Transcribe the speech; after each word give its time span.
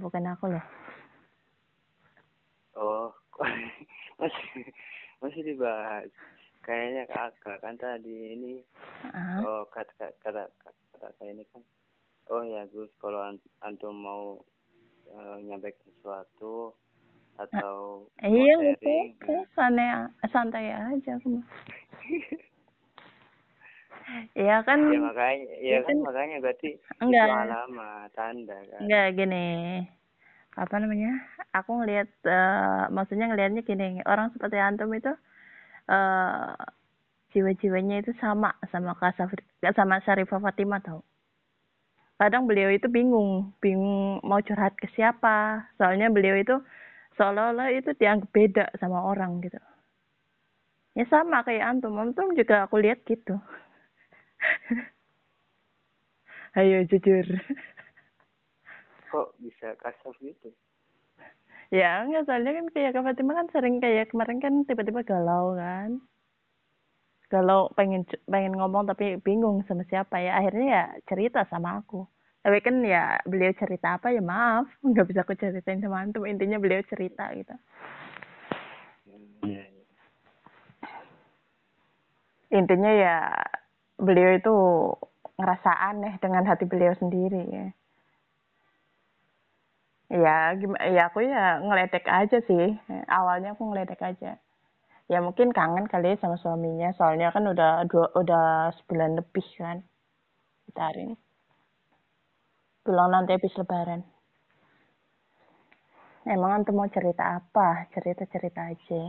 bukan 0.00 0.24
aku 0.32 0.48
loh. 0.48 0.64
Oh, 2.74 3.12
masih 4.20 4.64
masih 5.20 5.42
dibahas. 5.44 6.08
Kayaknya 6.64 7.08
kakak 7.08 7.60
kan 7.60 7.76
tadi 7.76 8.36
ini. 8.36 8.64
Ah. 9.12 9.40
Oh, 9.44 9.62
kata 9.68 10.12
kata 10.20 10.48
kata, 10.60 10.80
kata 10.96 11.08
saya 11.20 11.32
ini 11.36 11.44
kan. 11.52 11.60
Oh 12.32 12.40
ya 12.46 12.64
Gus, 12.72 12.88
kalau 13.00 13.20
an- 13.20 13.50
antum 13.64 13.96
mau 13.96 14.38
uh, 15.10 15.36
nyampaikan 15.44 15.82
sesuatu 15.88 16.72
atau 17.40 18.06
mau 18.06 18.28
Iya, 18.28 18.54
betul. 18.60 19.44
Santai, 19.56 19.88
santai 20.30 20.66
aja 20.72 21.16
aku. 21.16 21.40
Iya 24.40 24.56
kan, 24.66 24.78
ya 24.92 24.98
makanya, 25.06 25.44
ya 25.58 25.70
Ya 25.74 25.78
kan 25.86 25.94
kan- 25.96 26.04
makanya 26.06 26.36
berarti 26.44 26.68
Enggak. 27.02 27.26
itu 27.26 27.40
alamat 27.42 28.08
tanda 28.16 28.56
kan. 28.70 28.80
enggak 28.84 29.06
gini. 29.18 29.46
Apa 30.62 30.74
namanya? 30.82 31.10
Aku 31.58 31.70
ngelihat, 31.78 32.08
eh, 32.26 32.82
maksudnya 32.94 33.26
ngelihatnya 33.30 33.62
gini, 33.66 34.02
orang 34.06 34.28
seperti 34.34 34.56
antum 34.58 34.90
itu 34.98 35.12
eh 35.90 36.54
jiwa-jiwanya 37.32 37.96
itu 38.02 38.12
sama 38.22 38.50
sama 38.72 38.92
Kak 39.00 39.12
sama 39.78 39.96
Syarifah 40.04 40.40
Fatimah 40.44 40.80
tau. 40.86 41.00
Kadang 42.20 42.44
beliau 42.48 42.70
itu 42.70 42.86
bingung, 42.96 43.30
bingung 43.64 44.20
mau 44.28 44.40
curhat 44.46 44.74
ke 44.82 44.86
siapa. 44.94 45.64
Soalnya 45.78 46.06
beliau 46.16 46.36
itu 46.44 46.54
seolah-olah 47.16 47.68
itu 47.78 47.90
dianggap 48.00 48.30
beda 48.36 48.64
sama 48.80 48.98
orang 49.10 49.32
gitu. 49.44 49.58
Ya 50.98 51.04
sama 51.12 51.38
kayak 51.46 51.64
antum, 51.70 51.94
antum 52.02 52.28
juga 52.38 52.54
aku 52.66 52.76
lihat 52.84 52.98
gitu. 53.10 53.34
Ayo 56.58 56.82
jujur. 56.90 57.26
Kok 59.10 59.28
bisa 59.42 59.74
kasar 59.78 60.14
gitu? 60.22 60.50
Ya 61.70 62.02
enggak, 62.02 62.26
soalnya 62.26 62.58
kan 62.58 62.66
kayak 62.74 62.90
Kak 62.98 63.04
Fatimah 63.06 63.34
kan 63.38 63.48
sering 63.54 63.78
kayak 63.78 64.10
kemarin 64.10 64.42
kan 64.42 64.54
tiba-tiba 64.66 65.06
galau 65.06 65.54
kan. 65.54 66.02
Galau 67.30 67.70
pengen 67.78 68.02
pengen 68.26 68.58
ngomong 68.58 68.90
tapi 68.90 69.22
bingung 69.22 69.62
sama 69.70 69.86
siapa 69.86 70.18
ya. 70.18 70.42
Akhirnya 70.42 70.66
ya 70.66 70.84
cerita 71.06 71.46
sama 71.46 71.78
aku. 71.78 72.02
Tapi 72.42 72.58
kan 72.58 72.82
ya 72.82 73.22
beliau 73.22 73.54
cerita 73.54 74.02
apa 74.02 74.10
ya 74.10 74.18
maaf. 74.18 74.66
Nggak 74.82 75.14
bisa 75.14 75.22
aku 75.22 75.38
ceritain 75.38 75.78
sama 75.78 76.02
antum. 76.02 76.26
Intinya 76.26 76.58
beliau 76.58 76.82
cerita 76.90 77.30
gitu. 77.38 77.54
Iya, 79.46 79.62
iya. 79.70 79.86
Intinya 82.50 82.90
ya 82.90 83.30
beliau 84.00 84.30
itu 84.36 84.56
ngerasa 85.40 85.70
aneh 85.92 86.16
dengan 86.20 86.44
hati 86.44 86.64
beliau 86.68 86.92
sendiri 86.96 87.42
ya. 87.48 87.66
Ya, 90.10 90.36
gimana? 90.58 90.82
Ya 90.90 91.02
aku 91.06 91.22
ya 91.22 91.62
ngeledek 91.62 92.04
aja 92.10 92.42
sih. 92.42 92.74
Awalnya 93.06 93.54
aku 93.54 93.70
ngeledek 93.70 94.02
aja. 94.02 94.42
Ya 95.06 95.18
mungkin 95.22 95.54
kangen 95.54 95.86
kali 95.86 96.14
ya 96.14 96.16
sama 96.18 96.34
suaminya. 96.42 96.90
Soalnya 96.98 97.30
kan 97.30 97.46
udah 97.46 97.86
dua, 97.86 98.10
udah 98.18 98.74
sebulan 98.82 99.22
lebih 99.22 99.46
kan. 99.54 99.86
Ini. 100.70 101.14
Pulang 102.86 103.10
nanti 103.10 103.34
habis 103.34 103.54
lebaran. 103.58 104.06
Emang 106.26 106.62
antum 106.62 106.78
mau 106.78 106.86
cerita 106.90 107.42
apa? 107.42 107.90
Cerita-cerita 107.90 108.70
aja. 108.70 109.02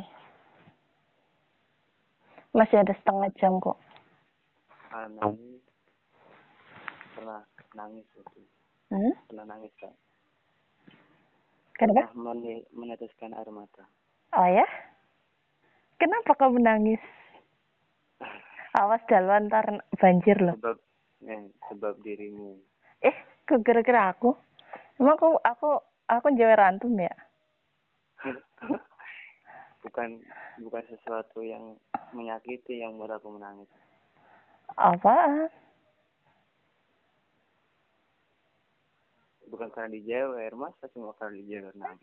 Masih 2.51 2.81
ada 2.81 2.93
setengah 2.97 3.29
jam 3.37 3.61
kok. 3.61 3.77
Anak 4.91 5.23
ini 5.39 5.55
pernah 7.15 7.41
nangis 7.75 8.07
itu. 8.11 8.41
Hmm? 8.91 9.13
Pernah 9.31 9.45
nangis 9.47 9.71
kan? 9.79 9.95
Kenapa? 11.79 12.11
Pernah 12.11 12.35
meneteskan 12.75 13.31
air 13.31 13.49
mata. 13.55 13.87
Oh 14.35 14.47
ya? 14.47 14.67
Kenapa 15.95 16.35
kau 16.35 16.51
menangis? 16.51 16.99
Awas 18.79 18.99
daluan 19.07 19.47
ntar 19.47 19.79
banjir 19.95 20.35
loh. 20.43 20.59
Sebab 20.59 20.77
ya, 21.23 21.39
sebab 21.71 21.93
dirimu. 22.03 22.59
Eh, 22.99 23.15
kok 23.47 23.63
gara-gara 23.63 24.11
aku? 24.11 24.35
Emang 24.99 25.15
aku 25.15 25.39
aku 25.39 25.69
aku 26.11 26.27
jawab 26.35 26.59
rantum 26.59 26.99
ya? 26.99 27.15
bukan 29.87 30.19
bukan 30.61 30.83
sesuatu 30.91 31.41
yang 31.41 31.79
menyakiti 32.11 32.83
yang 32.83 32.99
membuat 32.99 33.23
aku 33.23 33.33
menangis. 33.39 33.71
Apaan? 34.77 35.51
Bukan 39.51 39.67
karena 39.75 39.91
dijewer, 39.91 40.55
masa 40.55 40.87
cuma 40.95 41.11
karena 41.19 41.35
dijewer. 41.43 41.75
Kamu 41.75 41.99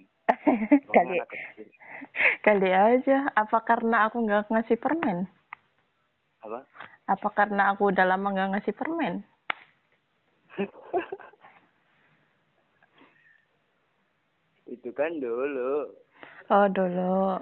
kali 0.92 1.16
kali 2.44 2.70
aja. 2.72 3.32
Apa 3.32 3.64
karena 3.64 4.04
aku 4.08 4.20
nggak 4.28 4.52
ngasih 4.52 4.76
permen? 4.76 5.24
Apa? 6.44 6.60
Apa 7.08 7.28
karena 7.32 7.72
aku 7.72 7.88
udah 7.88 8.04
lama 8.04 8.28
nggak 8.36 8.50
ngasih 8.52 8.76
permen? 8.76 9.24
Itu 14.68 14.92
kan 14.92 15.16
dulu. 15.16 15.88
Oh 16.52 16.68
dulu. 16.68 17.40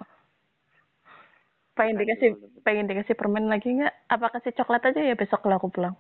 Pengen 1.77 2.01
Bukan 2.01 2.03
dikasih 2.09 2.31
pengen 2.65 2.89
dikasih 2.89 3.15
permen 3.15 3.53
lagi 3.53 3.69
nggak? 3.69 3.95
Apa 4.09 4.33
kasih 4.33 4.57
coklat 4.57 4.81
aja 4.89 5.01
ya 5.05 5.13
besok 5.13 5.45
kalau 5.45 5.61
aku 5.61 5.69
pulang? 5.69 5.93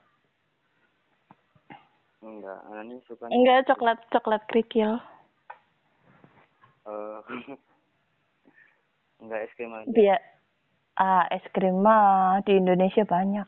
Enggak, 2.24 2.58
anaknya 2.72 2.96
suka 3.04 3.28
Enggak, 3.28 3.68
coklat 3.68 3.98
coklat 4.08 4.42
kerikil. 4.48 4.96
Eh, 6.88 7.20
enggak 9.22 9.40
es 9.44 9.52
krim 9.54 9.70
aja. 9.76 9.86
Dia 9.92 10.16
ah 10.96 11.28
es 11.28 11.44
krim 11.52 11.76
mah 11.84 12.40
di 12.48 12.56
Indonesia 12.56 13.04
banyak. 13.04 13.44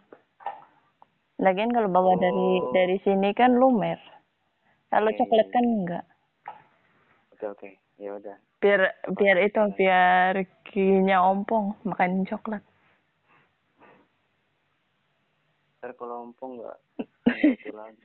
Lagian 1.40 1.72
kalau 1.72 1.88
bawa 1.88 2.12
dari 2.20 2.48
Oh. 2.60 2.70
dari 2.76 3.00
sini 3.00 3.32
kan 3.32 3.56
lumer. 3.56 3.96
Kalau 4.92 5.08
Iya, 5.08 5.18
coklat 5.24 5.46
iya, 5.48 5.54
kan 5.54 5.64
enggak. 5.64 6.04
Oke 7.32 7.44
oke, 7.46 7.68
ya 7.96 8.10
udah. 8.20 8.36
Biar 8.58 8.80
biar 9.14 9.36
itu 9.46 9.60
biar 9.78 10.34
giginya 10.66 11.22
ompong 11.30 11.78
makan 11.86 12.26
coklat. 12.26 12.62
Ntar 15.78 15.94
kalau 15.94 16.26
ompong 16.26 16.58
enggak 16.58 16.78
enggak 16.98 17.54
itu 17.54 17.70
lagi. 17.70 18.04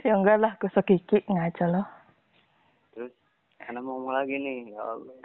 ya 0.00 0.12
enggak 0.16 0.40
lah, 0.40 0.52
gosok 0.56 0.88
gigi 0.88 1.20
ngaco 1.28 1.64
loh. 1.68 1.86
Terus 2.96 3.12
anak 3.68 3.84
mau 3.84 4.00
ngomong 4.00 4.16
lagi 4.16 4.40
nih, 4.40 4.72
ya 4.72 4.80
Allah. 4.80 5.16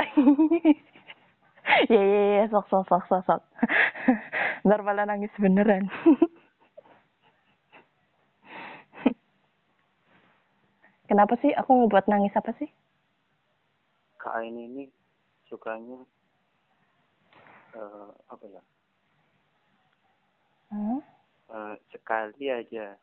ya 1.96 2.02
ya 2.04 2.24
ya 2.44 2.44
sok 2.52 2.68
sok 2.68 2.84
sok 2.92 3.04
sok 3.08 3.22
sok. 3.24 3.42
Ntar 4.68 4.84
malah 4.84 5.08
nangis 5.08 5.32
beneran. 5.40 5.88
Kenapa 11.08 11.40
sih 11.40 11.56
aku 11.56 11.72
ngebuat 11.72 12.12
nangis 12.12 12.36
apa 12.36 12.52
sih? 12.60 12.68
Kak 14.26 14.42
Ain 14.42 14.58
ini 14.58 14.90
sukanya 15.46 16.02
eh 17.78 18.10
apa 18.26 18.46
ya? 18.50 18.62
Hmm? 20.74 20.98
eh, 21.54 21.76
sekali 21.94 22.50
aja 22.50 22.98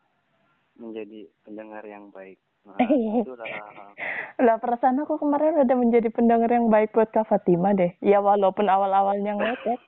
menjadi 0.74 1.30
pendengar 1.46 1.86
yang 1.86 2.10
baik. 2.10 2.42
Nah, 2.66 2.74
Eh. 2.82 2.90
itulah 3.22 3.46
Lah 4.42 4.58
perasaan 4.58 4.98
aku 4.98 5.22
kemarin 5.22 5.62
udah 5.62 5.76
menjadi 5.78 6.10
pendengar 6.10 6.50
yang 6.50 6.66
baik 6.66 6.90
buat 6.90 7.14
Kak 7.14 7.30
Fatima 7.30 7.70
deh. 7.70 7.94
Ya 8.02 8.18
walaupun 8.18 8.66
awal-awalnya 8.66 9.38
ngeledek. 9.38 9.78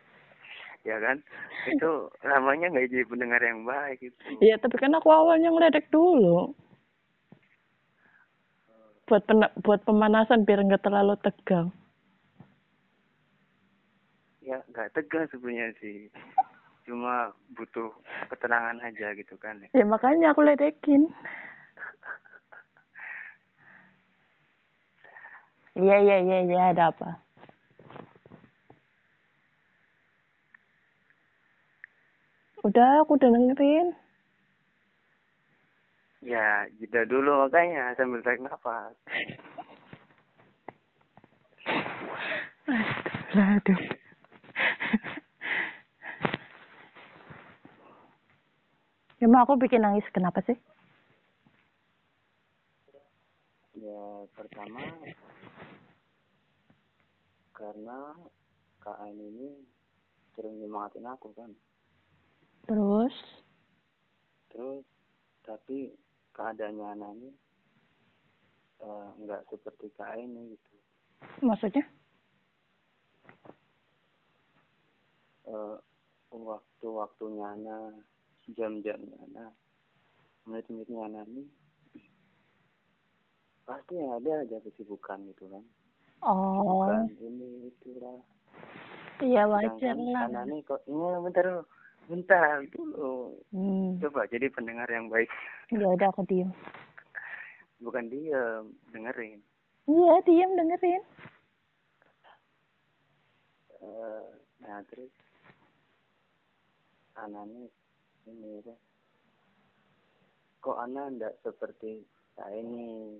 ya 0.88 0.96
kan? 0.96 1.20
Itu 1.68 2.08
namanya 2.24 2.72
nggak 2.72 2.88
jadi 2.88 3.04
pendengar 3.04 3.44
yang 3.44 3.68
baik 3.68 4.00
itu. 4.00 4.16
Iya 4.40 4.56
tapi 4.56 4.80
kan 4.80 4.96
aku 4.96 5.12
awalnya 5.12 5.52
ngeledek 5.52 5.92
dulu. 5.92 6.56
Buat 9.08 9.24
pena- 9.24 9.54
buat 9.64 9.80
pemanasan 9.88 10.44
biar 10.44 10.60
nggak 10.68 10.84
terlalu 10.84 11.16
tegang. 11.24 11.72
Ya 14.44 14.60
nggak 14.68 14.92
tegas 14.92 15.32
sebenarnya 15.32 15.72
sih. 15.80 16.12
Cuma 16.84 17.32
butuh 17.56 17.88
ketenangan 18.28 18.80
aja 18.84 19.12
gitu 19.16 19.36
kan. 19.40 19.60
Ya 19.72 19.84
makanya 19.84 20.32
aku 20.32 20.44
ledekin. 20.44 21.08
Iya 25.78 25.96
iya 26.04 26.16
iya 26.20 26.38
iya 26.44 26.60
ada 26.74 26.92
apa? 26.92 27.20
Udah 32.66 33.04
aku 33.06 33.16
udah 33.16 33.30
dengerin. 33.30 33.94
Ya 36.22 36.66
jeda 36.82 37.06
dulu 37.06 37.46
makanya 37.46 37.94
sambil 37.94 38.22
tarik 38.26 38.42
nafas. 38.42 38.94
Aduh, 42.68 43.46
aduh. 43.58 43.80
Ya 49.18 49.26
mau 49.26 49.42
aku 49.42 49.58
bikin 49.58 49.82
nangis 49.82 50.06
kenapa 50.14 50.42
sih? 50.46 50.58
ya 53.78 54.26
pertama 54.34 54.82
karena 57.54 57.98
Kak 58.82 58.98
Ain 59.06 59.18
ini 59.22 59.54
sering 60.34 60.58
nyemangatin 60.58 61.06
aku 61.06 61.30
kan 61.38 61.54
terus 62.66 63.14
terus 64.50 64.82
tapi 65.46 65.94
keadaannya 66.38 66.86
anak 66.94 67.10
ini 67.18 67.30
uh, 68.86 69.10
nggak 69.18 69.42
seperti 69.50 69.90
Kak 69.98 70.14
ini 70.14 70.54
gitu. 70.54 70.72
Maksudnya? 71.42 71.82
Uh, 75.48 75.80
waktu-waktunya 76.30 77.42
anak 77.42 78.06
jam-jamnya 78.54 79.16
anak 79.26 79.52
menit-menitnya 80.46 81.00
anak 81.10 81.24
ini 81.34 81.44
pasti 83.66 84.00
ada 84.00 84.46
aja 84.46 84.56
kesibukan 84.62 85.18
gitu 85.34 85.44
kan. 85.50 85.64
Oh. 86.22 86.86
Bukan 86.86 87.10
ini 87.18 87.68
itu 87.74 87.98
lah 87.98 88.22
iya 89.18 89.42
wajar 89.50 89.96
lah. 89.98 90.30
Anak 90.30 90.44
ini 90.46 90.62
kok 90.62 90.80
ini 90.86 91.04
bentar 91.26 91.66
bentar 92.08 92.64
dulu. 92.72 93.36
Hmm. 93.52 94.00
coba 94.00 94.24
jadi 94.32 94.48
pendengar 94.48 94.88
yang 94.88 95.12
baik. 95.12 95.28
Ya 95.68 95.84
udah 95.84 96.08
aku 96.08 96.24
diem. 96.24 96.50
Bukan 97.84 98.08
diem 98.08 98.72
dengerin. 98.90 99.44
Iya 99.84 100.14
diem 100.24 100.50
dengerin. 100.56 101.02
Uh, 103.78 104.24
nah 104.64 104.80
terus? 104.90 105.12
Anaknya 107.14 107.68
ini 108.26 108.62
ya 108.64 108.74
kok 110.58 110.78
anak 110.84 111.16
ndak 111.16 111.34
seperti 111.40 112.02
saya 112.34 112.60
ini? 112.60 113.16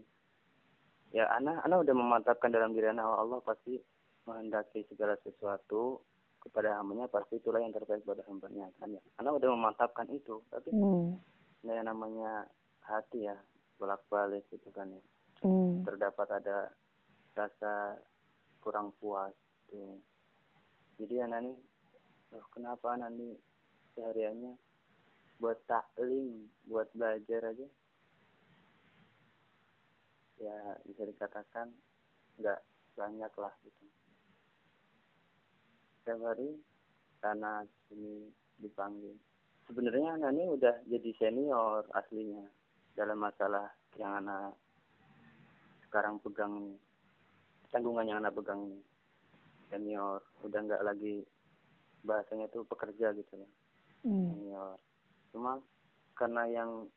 Ya 1.15 1.25
anak 1.33 1.65
anak 1.65 1.89
udah 1.89 1.95
memantapkan 1.97 2.53
dalam 2.53 2.77
diri 2.77 2.93
anak 2.93 3.09
oh, 3.09 3.17
Allah 3.25 3.41
pasti 3.41 3.81
menghendaki 4.29 4.85
segala 4.93 5.17
sesuatu 5.25 6.05
kepada 6.49 6.81
hambanya 6.81 7.07
pasti 7.13 7.39
itulah 7.39 7.61
yang 7.61 7.71
terbaik 7.71 8.03
pada 8.03 8.25
hambanya 8.27 8.73
kan 8.81 8.89
ya? 8.91 9.03
Anak 9.21 9.39
udah 9.39 9.49
memantapkan 9.53 10.09
itu 10.11 10.41
tapi 10.49 10.73
hmm. 10.73 11.15
nah 11.69 11.73
yang 11.77 11.87
namanya 11.87 12.49
hati 12.83 13.29
ya 13.29 13.37
bolak 13.77 14.03
balik 14.09 14.45
gitu 14.51 14.73
kan 14.73 14.89
ya. 14.91 15.03
Hmm. 15.39 15.87
terdapat 15.87 16.43
ada 16.43 16.75
rasa 17.39 17.95
kurang 18.59 18.91
puas 18.99 19.31
tuh 19.71 20.03
jadi 20.99 21.31
anak 21.31 21.47
nih 21.47 21.57
oh, 22.35 22.47
kenapa 22.51 22.99
anak 22.99 23.15
nih 23.15 23.39
sehariannya 23.95 24.59
buat 25.39 25.63
taklim 25.71 26.51
buat 26.67 26.91
belajar 26.91 27.55
aja? 27.55 27.69
Ya 30.43 30.59
bisa 30.87 31.03
dikatakan 31.07 31.71
nggak 32.39 32.59
banyak 32.99 33.33
lah 33.39 33.55
gitu 33.63 33.87
setiap 36.09 36.25
hari 36.25 36.57
karena 37.21 37.69
ini 37.93 38.33
dipanggil. 38.57 39.13
Sebenarnya 39.69 40.17
anak 40.17 40.33
ini 40.33 40.45
udah 40.57 40.81
jadi 40.89 41.11
senior 41.21 41.85
aslinya 41.93 42.49
dalam 42.97 43.21
masalah 43.21 43.69
yang 44.01 44.17
anak 44.25 44.57
sekarang 45.85 46.17
pegang 46.25 46.81
tanggungan 47.69 48.09
yang 48.09 48.25
anak 48.25 48.33
pegang 48.41 48.73
ini. 48.73 48.81
Senior 49.69 50.25
udah 50.49 50.61
nggak 50.65 50.81
lagi 50.81 51.29
bahasanya 52.09 52.49
tuh 52.57 52.65
pekerja 52.65 53.13
gitu 53.13 53.45
ya 53.45 53.49
hmm. 54.09 54.33
senior. 54.33 54.81
Cuma 55.29 55.61
karena 56.17 56.49
yang 56.49 56.89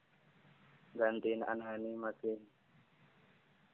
gantiin 0.95 1.43
anak 1.43 1.83
ini 1.83 1.99
masih 1.99 2.39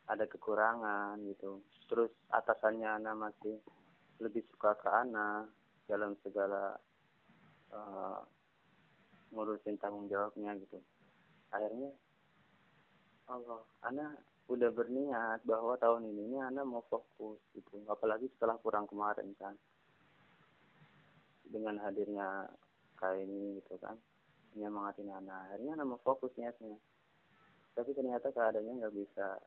ada 0.09 0.25
kekurangan 0.25 1.21
gitu. 1.29 1.61
Terus 1.85 2.09
atasannya 2.33 2.89
anak 2.89 3.13
masih 3.29 3.61
lebih 4.17 4.41
suka 4.49 4.73
ke 4.81 4.89
anak 4.89 5.49
dalam 5.85 6.17
segala 6.25 6.75
uh, 7.71 8.19
ngurusin 9.31 9.77
tanggung 9.77 10.09
jawabnya 10.09 10.57
gitu. 10.57 10.81
Akhirnya 11.53 11.91
Allah 13.29 13.61
anak 13.85 14.23
udah 14.47 14.71
berniat 14.71 15.43
bahwa 15.43 15.75
tahun 15.77 16.07
ini 16.07 16.31
ini 16.31 16.37
anak 16.39 16.65
mau 16.65 16.83
fokus 16.87 17.39
gitu. 17.53 17.83
Apalagi 17.87 18.31
setelah 18.35 18.57
kurang 18.59 18.87
kemarin 18.89 19.31
kan. 19.37 19.55
Dengan 21.47 21.79
hadirnya 21.79 22.51
kayak 22.99 23.27
ini 23.27 23.61
gitu 23.61 23.77
kan. 23.79 23.95
Nyemangatin 24.57 25.13
anak 25.13 25.37
akhirnya 25.47 25.77
anak 25.77 25.87
mau 25.87 26.01
fokus 26.01 26.33
niatnya. 26.35 26.75
Tapi 27.77 27.93
ternyata 27.93 28.33
keadaannya 28.33 28.73
nggak 28.81 28.95
bisa 28.95 29.37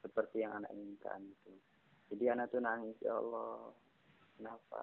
seperti 0.00 0.42
yang 0.42 0.56
anak 0.56 0.72
inginkan 0.72 1.20
itu 1.22 1.52
jadi 2.10 2.34
anak 2.34 2.50
tuh 2.50 2.60
nangis 2.60 2.98
ya 3.00 3.14
Allah 3.14 3.70
kenapa 4.36 4.82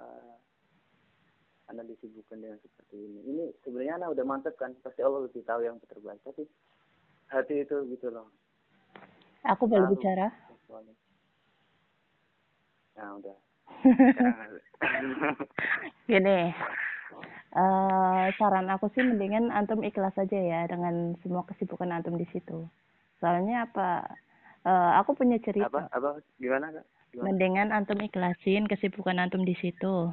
anak 1.68 1.84
disibukkan 1.92 2.40
dengan 2.40 2.60
seperti 2.64 2.96
ini 2.96 3.20
ini 3.28 3.46
sebenarnya 3.62 4.00
anak 4.00 4.10
udah 4.16 4.26
mantep 4.26 4.56
kan 4.56 4.72
pasti 4.80 5.04
Allah 5.04 5.28
lebih 5.28 5.44
tahu 5.44 5.62
yang 5.68 5.76
terbaik 5.84 6.24
tapi 6.24 6.48
hati 7.28 7.68
itu 7.68 7.76
gitu 7.92 8.08
loh 8.08 8.32
aku 9.44 9.68
boleh 9.68 9.92
bicara 9.92 10.32
nah 12.98 13.14
udah 13.20 13.38
gini 16.10 16.56
uh, 17.54 18.26
saran 18.40 18.72
aku 18.72 18.88
sih 18.96 19.04
mendingan 19.04 19.52
antum 19.52 19.84
ikhlas 19.84 20.16
aja 20.16 20.40
ya 20.40 20.66
dengan 20.66 21.20
semua 21.22 21.44
kesibukan 21.46 21.92
antum 21.92 22.16
di 22.16 22.26
situ 22.32 22.64
soalnya 23.20 23.68
apa 23.68 24.08
uh, 24.68 24.92
aku 25.02 25.16
punya 25.16 25.40
cerita. 25.40 25.72
Apa? 25.72 25.88
Apa? 25.96 26.10
Gimana 26.38 26.76
kak? 26.76 26.86
Mendingan 27.16 27.72
antum 27.72 27.98
ikhlasin 28.04 28.68
kesibukan 28.68 29.18
antum 29.22 29.48
di 29.48 29.56
situ. 29.58 30.12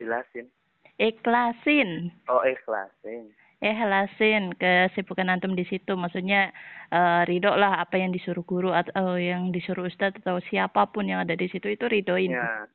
Jelasin. 0.00 0.50
Ikhlasin. 0.98 2.10
Oh 2.26 2.42
ikhlasin. 2.42 3.30
Ikhlasin 3.60 4.56
kesibukan 4.56 5.28
antum 5.28 5.52
di 5.52 5.64
situ. 5.68 5.92
Maksudnya 5.94 6.50
uh, 6.90 7.22
ridho 7.28 7.52
lah 7.54 7.84
apa 7.84 8.00
yang 8.00 8.10
disuruh 8.10 8.44
guru 8.44 8.72
atau 8.72 9.20
yang 9.20 9.52
disuruh 9.52 9.88
ustadz 9.88 10.20
atau 10.24 10.40
siapa 10.48 10.88
pun 10.90 11.08
yang 11.08 11.24
ada 11.24 11.36
di 11.36 11.46
situ 11.48 11.68
itu 11.68 11.84
ridoin. 11.86 12.34
Ya. 12.36 12.66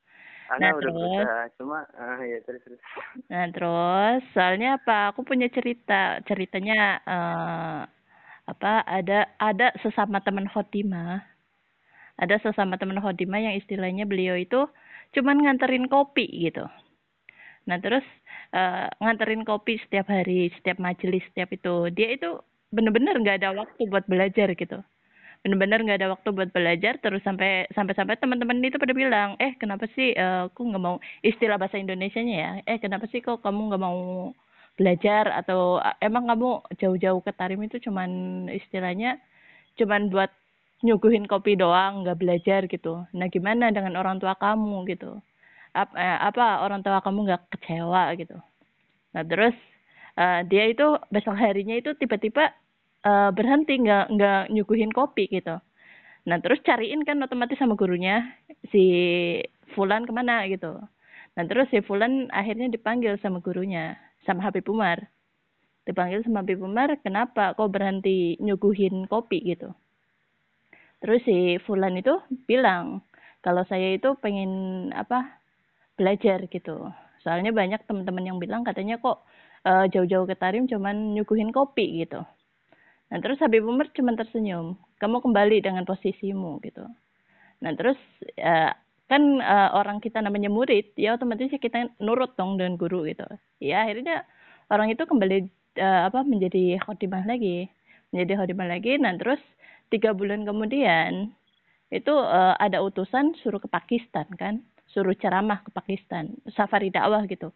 Ana 0.45 0.61
nah, 0.61 0.71
udah 0.77 0.93
terus, 0.93 0.93
berusaha, 0.93 1.41
cuma 1.57 1.79
uh, 1.97 2.21
ya 2.21 2.37
terus 2.45 2.61
terus. 2.61 2.81
Nah 3.33 3.49
terus, 3.49 4.21
soalnya 4.37 4.77
apa? 4.77 5.09
Aku 5.09 5.25
punya 5.25 5.49
cerita, 5.49 6.21
ceritanya 6.29 7.01
uh, 7.01 7.81
apa 8.45 8.85
ada 8.85 9.25
ada 9.41 9.73
sesama 9.81 10.21
teman 10.21 10.45
khotimah 10.45 11.25
ada 12.15 12.35
sesama 12.39 12.79
teman 12.79 12.99
khotimah 13.03 13.41
yang 13.43 13.55
istilahnya 13.59 14.07
beliau 14.07 14.39
itu 14.39 14.67
cuman 15.15 15.43
nganterin 15.43 15.87
kopi 15.91 16.27
gitu. 16.27 16.63
Nah 17.67 17.77
terus 17.81 18.05
uh, 18.55 18.87
nganterin 19.03 19.43
kopi 19.43 19.79
setiap 19.83 20.07
hari 20.07 20.51
setiap 20.59 20.79
majelis 20.79 21.23
setiap 21.31 21.51
itu. 21.51 21.91
Dia 21.91 22.15
itu 22.15 22.39
bener-bener 22.71 23.15
nggak 23.19 23.43
ada 23.43 23.49
waktu 23.55 23.81
buat 23.91 24.05
belajar 24.07 24.55
gitu. 24.55 24.79
Bener-bener 25.43 25.79
nggak 25.83 25.99
ada 26.01 26.09
waktu 26.15 26.29
buat 26.31 26.49
belajar 26.55 26.97
terus 27.03 27.21
sampai 27.21 27.69
sampai 27.75 27.93
sampai 27.93 28.15
teman-teman 28.17 28.63
itu 28.63 28.79
pada 28.81 28.95
bilang 28.95 29.35
eh 29.37 29.53
kenapa 29.59 29.85
sih 29.93 30.15
uh, 30.15 30.49
aku 30.49 30.61
nggak 30.71 30.83
mau 30.83 30.97
istilah 31.21 31.59
bahasa 31.59 31.77
Indonesia 31.77 32.21
nya 32.23 32.35
ya 32.35 32.51
eh 32.65 32.77
kenapa 32.79 33.05
sih 33.11 33.19
kok 33.21 33.43
kamu 33.43 33.75
nggak 33.75 33.83
mau 33.83 34.31
belajar? 34.79 35.31
Atau 35.35 35.83
emang 35.99 36.31
kamu 36.31 36.49
jauh-jauh 36.79 37.21
ke 37.23 37.31
Tarim 37.35 37.61
itu 37.67 37.77
cuman 37.83 38.09
istilahnya 38.51 39.19
cuman 39.75 40.07
buat 40.13 40.31
nyuguhin 40.83 41.25
kopi 41.29 41.55
doang 41.55 42.03
nggak 42.03 42.19
belajar 42.19 42.61
gitu. 42.67 43.07
Nah 43.15 43.27
gimana 43.31 43.71
dengan 43.71 43.95
orang 43.95 44.19
tua 44.19 44.35
kamu 44.35 44.83
gitu? 44.91 45.19
Apa, 45.75 45.93
eh, 45.95 46.19
apa 46.19 46.63
orang 46.63 46.81
tua 46.83 46.99
kamu 46.99 47.19
nggak 47.31 47.43
kecewa 47.55 48.03
gitu? 48.19 48.37
Nah 49.15 49.23
terus 49.23 49.55
uh, 50.19 50.43
dia 50.47 50.67
itu 50.67 50.99
besok 51.11 51.35
harinya 51.39 51.75
itu 51.79 51.95
tiba-tiba 51.95 52.51
uh, 53.07 53.31
berhenti 53.31 53.79
nggak 53.79 54.05
nggak 54.11 54.41
nyuguhin 54.51 54.91
kopi 54.91 55.31
gitu. 55.31 55.55
Nah 56.27 56.37
terus 56.43 56.59
cariin 56.65 57.05
kan 57.07 57.21
otomatis 57.23 57.59
sama 57.59 57.79
gurunya 57.79 58.25
si 58.73 58.83
Fulan 59.75 60.03
ke 60.07 60.11
mana 60.11 60.43
gitu. 60.51 60.79
Nah 61.35 61.43
terus 61.47 61.67
si 61.71 61.79
Fulan 61.83 62.27
akhirnya 62.31 62.67
dipanggil 62.71 63.15
sama 63.23 63.39
gurunya 63.39 63.95
sama 64.27 64.43
Habib 64.47 64.67
Umar. 64.67 65.07
Dipanggil 65.85 66.25
sama 66.25 66.41
Habib 66.43 66.59
Umar 66.65 66.97
kenapa 67.05 67.53
kok 67.55 67.71
berhenti 67.71 68.35
nyuguhin 68.41 69.07
kopi? 69.07 69.39
gitu 69.43 69.71
terus 71.05 71.21
si 71.21 71.61
Fulan 71.61 71.93
itu 72.01 72.17
bilang 72.49 73.05
kalau 73.45 73.61
saya 73.69 73.93
itu 73.93 74.17
pengen 74.17 74.89
apa 74.89 75.37
belajar 75.93 76.49
gitu. 76.49 76.89
Soalnya 77.21 77.53
banyak 77.53 77.85
teman-teman 77.85 78.25
yang 78.25 78.37
bilang 78.41 78.65
katanya 78.65 78.97
kok 78.97 79.21
uh, 79.69 79.85
jauh-jauh 79.85 80.25
ke 80.25 80.33
Tarim 80.33 80.65
cuman 80.65 81.13
nyuguhin 81.13 81.53
kopi 81.53 82.01
gitu. 82.01 82.25
Nah 83.13 83.17
terus 83.21 83.37
Habib 83.37 83.69
Umar 83.69 83.93
cuma 83.93 84.17
tersenyum 84.17 84.73
kamu 84.97 85.21
kembali 85.21 85.61
dengan 85.61 85.85
posisimu 85.85 86.57
gitu. 86.65 86.89
Nah 87.61 87.71
terus 87.77 88.01
uh, 88.41 88.73
kan 89.05 89.21
uh, 89.45 89.77
orang 89.77 90.01
kita 90.01 90.25
namanya 90.25 90.49
murid 90.49 90.97
ya 90.97 91.13
otomatis 91.13 91.53
kita 91.61 91.93
nurut 92.01 92.33
dong 92.33 92.57
dengan 92.57 92.81
guru 92.81 93.05
gitu. 93.05 93.29
Ya 93.61 93.85
akhirnya 93.85 94.25
orang 94.73 94.89
itu 94.89 95.05
kembali 95.05 95.37
uh, 95.77 96.09
apa 96.09 96.25
menjadi 96.25 96.81
khotimah 96.81 97.29
lagi 97.29 97.69
menjadi 98.09 98.41
khotimah 98.41 98.67
lagi. 98.73 98.97
Nah 98.97 99.13
terus 99.21 99.43
tiga 99.93 100.11
bulan 100.11 100.43
kemudian 100.43 101.33
itu 101.93 102.13
uh, 102.13 102.55
ada 102.57 102.81
utusan 102.81 103.37
suruh 103.41 103.61
ke 103.61 103.69
Pakistan 103.69 104.27
kan? 104.35 104.61
Suruh 104.89 105.13
ceramah 105.17 105.61
ke 105.65 105.69
Pakistan 105.73 106.33
safari 106.55 106.89
dakwah 106.89 107.23
gitu. 107.27 107.51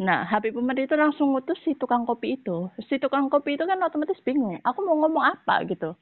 Nah 0.00 0.24
Habib 0.26 0.56
Umar 0.56 0.78
itu 0.78 0.94
langsung 0.96 1.34
ngutus 1.34 1.58
si 1.64 1.76
tukang 1.76 2.08
kopi 2.08 2.40
itu. 2.40 2.70
Si 2.88 2.96
tukang 2.96 3.28
kopi 3.28 3.56
itu 3.60 3.64
kan 3.68 3.78
otomatis 3.82 4.18
bingung 4.24 4.58
aku 4.64 4.78
mau 4.84 4.96
ngomong 5.04 5.24
apa? 5.24 5.62
gitu. 5.68 5.94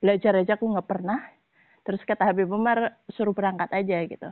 Belajar 0.00 0.40
aja 0.40 0.56
aku 0.58 0.66
nggak 0.70 0.88
pernah. 0.88 1.20
Terus 1.86 2.00
kata 2.04 2.30
Habib 2.30 2.52
Umar 2.52 3.00
suruh 3.14 3.32
berangkat 3.32 3.72
aja 3.72 3.96
gitu. 4.04 4.28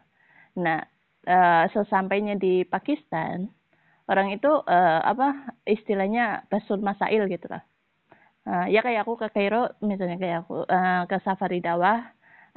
Nah 0.60 0.84
uh, 1.26 1.64
sesampainya 1.72 2.36
di 2.36 2.62
Pakistan 2.68 3.48
orang 4.08 4.32
itu 4.32 4.48
uh, 4.48 5.00
apa 5.04 5.52
istilahnya 5.68 6.48
basul 6.48 6.80
masail 6.80 7.28
gitu 7.28 7.46
lah 7.48 7.62
uh, 8.48 8.66
ya 8.72 8.80
kayak 8.80 9.04
aku 9.04 9.20
ke 9.20 9.28
Kairo 9.36 9.68
misalnya 9.84 10.16
kayak 10.16 10.38
aku 10.48 10.64
uh, 10.64 11.04
ke 11.04 11.16
Safari 11.20 11.60
Dawah 11.60 12.00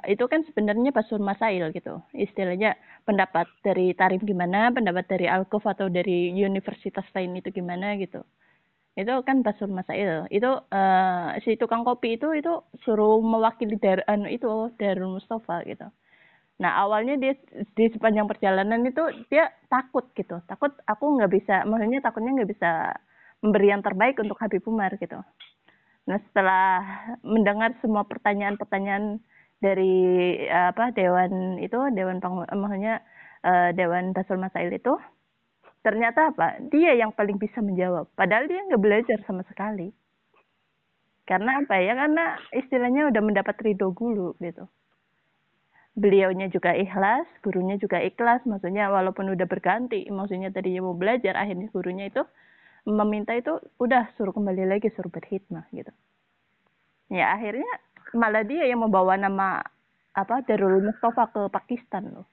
itu 0.09 0.23
kan 0.25 0.41
sebenarnya 0.49 0.89
basul 0.89 1.21
masail 1.21 1.69
gitu. 1.77 2.01
Istilahnya 2.15 2.73
pendapat 3.05 3.45
dari 3.61 3.93
Tarim 3.93 4.23
gimana 4.25 4.73
pendapat 4.73 5.05
dari 5.05 5.29
Alkuf 5.29 5.61
atau 5.67 5.93
dari 5.93 6.33
universitas 6.33 7.05
lain 7.13 7.37
itu 7.37 7.53
gimana 7.53 7.93
gitu. 8.01 8.25
Itu 8.97 9.21
kan 9.21 9.45
basul 9.45 9.69
masail. 9.69 10.25
Itu 10.33 10.65
uh, 10.65 11.37
si 11.45 11.53
tukang 11.59 11.85
kopi 11.85 12.17
itu 12.17 12.33
itu 12.33 12.65
suruh 12.81 13.21
mewakili 13.21 13.77
dari 13.77 14.01
anu 14.09 14.25
itu 14.25 14.73
Darul 14.81 15.21
Mustafa 15.21 15.61
gitu. 15.69 15.85
Nah 16.61 16.71
awalnya 16.81 17.17
dia 17.21 17.33
di 17.77 17.85
sepanjang 17.93 18.25
perjalanan 18.25 18.81
itu 18.81 19.05
dia 19.29 19.53
takut 19.69 20.09
gitu. 20.17 20.41
Takut 20.49 20.73
aku 20.89 21.05
nggak 21.21 21.29
bisa 21.29 21.55
maksudnya 21.69 22.01
takutnya 22.01 22.41
nggak 22.41 22.51
bisa 22.57 22.71
memberi 23.41 23.73
yang 23.73 23.81
terbaik 23.85 24.17
untuk 24.21 24.37
Habib 24.41 24.65
Umar 24.65 24.97
gitu 24.97 25.21
Nah, 26.09 26.17
setelah 26.29 26.65
mendengar 27.21 27.77
semua 27.81 28.03
pertanyaan-pertanyaan 28.09 29.21
dari 29.61 30.41
apa 30.49 30.89
dewan 30.97 31.61
itu 31.61 31.77
dewan 31.93 32.17
maksudnya 32.49 33.05
uh, 33.45 33.69
dewan 33.77 34.09
Basul 34.09 34.41
Masail 34.41 34.73
itu 34.73 34.97
ternyata 35.85 36.33
apa? 36.33 36.57
Dia 36.69 36.97
yang 36.97 37.13
paling 37.13 37.37
bisa 37.37 37.61
menjawab. 37.61 38.09
Padahal 38.17 38.45
dia 38.49 38.65
nggak 38.65 38.81
belajar 38.81 39.17
sama 39.25 39.45
sekali. 39.49 39.93
Karena 41.25 41.61
apa 41.61 41.77
ya? 41.77 41.93
Karena 41.93 42.37
istilahnya 42.53 43.09
udah 43.13 43.21
mendapat 43.21 43.55
ridho 43.61 43.93
guru 43.93 44.33
gitu. 44.41 44.65
Beliaunya 45.93 46.47
juga 46.49 46.73
ikhlas 46.73 47.29
gurunya 47.45 47.77
juga 47.77 48.01
ikhlas. 48.01 48.41
Maksudnya 48.45 48.89
walaupun 48.89 49.29
udah 49.33 49.45
berganti 49.45 50.09
maksudnya 50.09 50.49
tadinya 50.49 50.89
mau 50.89 50.97
belajar 50.97 51.37
akhirnya 51.37 51.69
gurunya 51.69 52.09
itu 52.09 52.25
meminta 52.85 53.37
itu 53.37 53.61
udah 53.77 54.09
suruh 54.17 54.33
kembali 54.33 54.65
lagi 54.65 54.89
suruh 54.93 55.11
berhikmah 55.11 55.69
gitu. 55.73 55.93
Ya 57.11 57.35
akhirnya 57.35 57.69
malah 58.17 58.41
dia 58.41 58.65
yang 58.65 58.81
membawa 58.81 59.19
nama 59.19 59.61
apa 60.11 60.43
Darul 60.43 60.83
Mustafa 60.83 61.29
ke 61.29 61.41
Pakistan 61.51 62.09
loh. 62.11 62.27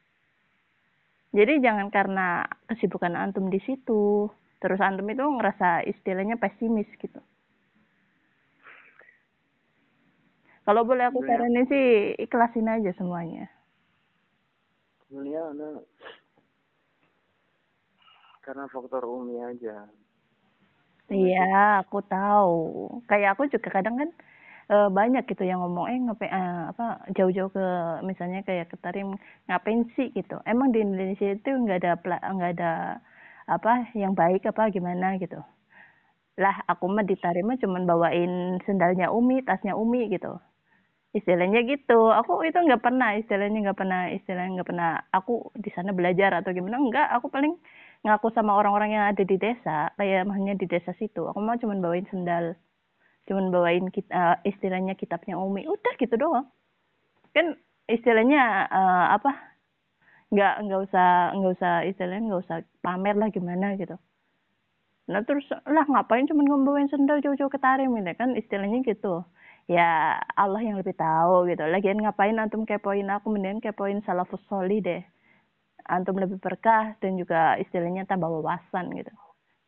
Jadi 1.36 1.60
jangan 1.60 1.92
karena 1.92 2.48
kesibukan 2.66 3.12
antum 3.12 3.52
di 3.52 3.60
situ 3.60 4.32
terus 4.58 4.80
antum 4.80 5.06
itu 5.06 5.22
ngerasa 5.22 5.84
istilahnya 5.84 6.40
pesimis 6.40 6.88
gitu. 6.98 7.20
Kalau 10.64 10.84
boleh 10.84 11.08
aku 11.08 11.24
saranin 11.24 11.64
sih 11.68 12.12
ikhlasin 12.16 12.68
aja 12.68 12.92
semuanya. 12.96 13.48
Mulia 15.08 15.48
karena 18.48 18.64
faktor 18.72 19.04
umi 19.04 19.44
aja 19.44 19.84
Iya, 21.14 21.36
aku 21.80 21.96
tahu. 22.10 22.52
Kayak 23.08 23.28
aku 23.32 23.42
juga 23.54 23.68
kadang 23.76 23.94
kan 24.00 24.08
e, 24.72 24.74
banyak 24.98 25.22
gitu 25.30 25.42
yang 25.50 25.60
ngomong 25.62 25.86
eh 25.92 25.98
ngapain 26.04 26.32
uh, 26.38 26.60
apa 26.72 26.84
jauh-jauh 27.16 27.50
ke 27.56 27.64
misalnya 28.10 28.38
kayak 28.48 28.66
ke 28.72 28.76
Tarim 28.84 29.08
ngapain 29.48 29.80
sih 29.96 30.08
gitu. 30.18 30.34
Emang 30.50 30.68
di 30.74 30.78
Indonesia 30.84 31.26
itu 31.36 31.48
nggak 31.64 31.78
ada 31.80 31.90
nggak 32.36 32.50
ada 32.56 32.70
apa 33.54 33.70
yang 34.02 34.12
baik 34.20 34.42
apa 34.50 34.62
gimana 34.76 35.06
gitu. 35.22 35.36
Lah 36.42 36.56
aku 36.72 36.84
mah 36.94 37.04
di 37.10 37.16
Tarim 37.22 37.44
mah 37.50 37.58
cuman 37.62 37.82
bawain 37.90 38.32
sendalnya 38.66 39.06
Umi, 39.18 39.42
tasnya 39.48 39.74
Umi 39.82 40.00
gitu. 40.14 40.38
Istilahnya 41.18 41.60
gitu. 41.72 41.98
Aku 42.20 42.32
itu 42.48 42.58
nggak 42.60 42.82
pernah 42.86 43.10
istilahnya 43.20 43.58
nggak 43.70 43.78
pernah 43.80 44.00
istilahnya 44.12 44.50
nggak 44.60 44.70
pernah 44.72 44.90
aku 45.16 45.50
di 45.64 45.70
sana 45.76 45.90
belajar 45.98 46.30
atau 46.40 46.50
gimana 46.56 46.76
enggak. 46.80 47.08
Aku 47.18 47.26
paling 47.34 47.54
ngaku 48.06 48.30
sama 48.30 48.54
orang-orang 48.54 48.94
yang 48.94 49.04
ada 49.10 49.22
di 49.26 49.36
desa 49.36 49.90
kayak 49.98 50.26
maksudnya 50.28 50.54
di 50.54 50.66
desa 50.70 50.94
situ. 50.96 51.26
Aku 51.26 51.38
mau 51.42 51.58
cuman 51.58 51.82
bawain 51.82 52.06
sendal 52.10 52.54
cuman 53.28 53.52
bawain 53.52 53.84
kita, 53.92 54.08
uh, 54.08 54.40
eh, 54.40 54.56
istilahnya 54.56 54.96
kitabnya 54.96 55.36
Umi. 55.36 55.68
Udah 55.68 55.94
gitu 56.00 56.16
doang. 56.16 56.48
Kan 57.36 57.60
istilahnya 57.84 58.68
uh, 58.72 59.06
apa 59.20 59.32
nggak 60.32 60.54
nggak 60.64 60.80
usah 60.88 61.08
nggak 61.36 61.52
usah 61.60 61.72
istilahnya 61.88 62.24
nggak 62.32 62.42
usah 62.48 62.58
pamer 62.80 63.16
lah 63.20 63.28
gimana 63.28 63.76
gitu. 63.76 64.00
Nah 65.12 65.20
terus 65.24 65.44
lah 65.68 65.84
ngapain 65.88 66.28
cuman 66.28 66.46
ngombain 66.48 66.88
sendal 66.88 67.20
jauh-jauh 67.20 67.52
ke 67.52 67.60
tarim? 67.60 67.92
Ini 67.92 68.16
kan 68.16 68.32
istilahnya 68.32 68.80
gitu. 68.86 69.24
Ya 69.68 70.16
Allah 70.32 70.64
yang 70.64 70.80
lebih 70.80 70.96
tahu 70.96 71.44
gitu. 71.52 71.60
Lagian 71.68 72.00
ngapain 72.00 72.36
antum 72.40 72.64
kepoin 72.64 73.08
aku? 73.12 73.28
Mendingan 73.28 73.60
kepoin 73.60 74.00
salafus 74.08 74.40
soli 74.48 74.80
deh 74.80 75.04
antum 75.88 76.20
lebih 76.20 76.36
berkah 76.36 76.92
dan 77.00 77.16
juga 77.16 77.56
istilahnya 77.56 78.04
tambah 78.04 78.28
wawasan 78.28 78.92
gitu. 78.92 79.08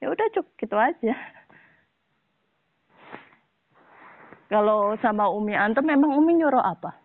Ya 0.04 0.12
udah 0.12 0.26
cukup 0.36 0.52
gitu 0.60 0.76
aja. 0.76 1.16
Kalau 4.52 4.92
sama 5.00 5.32
Umi 5.32 5.56
antum 5.56 5.88
memang 5.88 6.12
Umi 6.14 6.36
nyuruh 6.36 6.60
apa? 6.60 7.00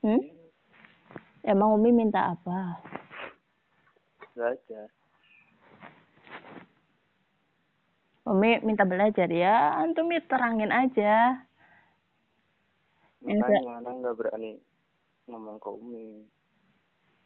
Hmm? 0.00 0.20
emang 1.44 1.76
Umi 1.76 1.92
minta 1.92 2.32
apa? 2.32 2.80
Belajar 4.32 4.88
Umi 8.24 8.62
minta 8.62 8.86
belajar 8.86 9.26
ya. 9.26 9.80
Antum 9.80 10.12
ya 10.12 10.20
terangin 10.24 10.70
aja 10.70 11.49
makanya 13.20 13.84
anak 13.84 13.94
nggak 14.00 14.16
berani 14.16 14.52
ngomong 15.28 15.56
ke 15.60 15.70
umi 15.70 16.24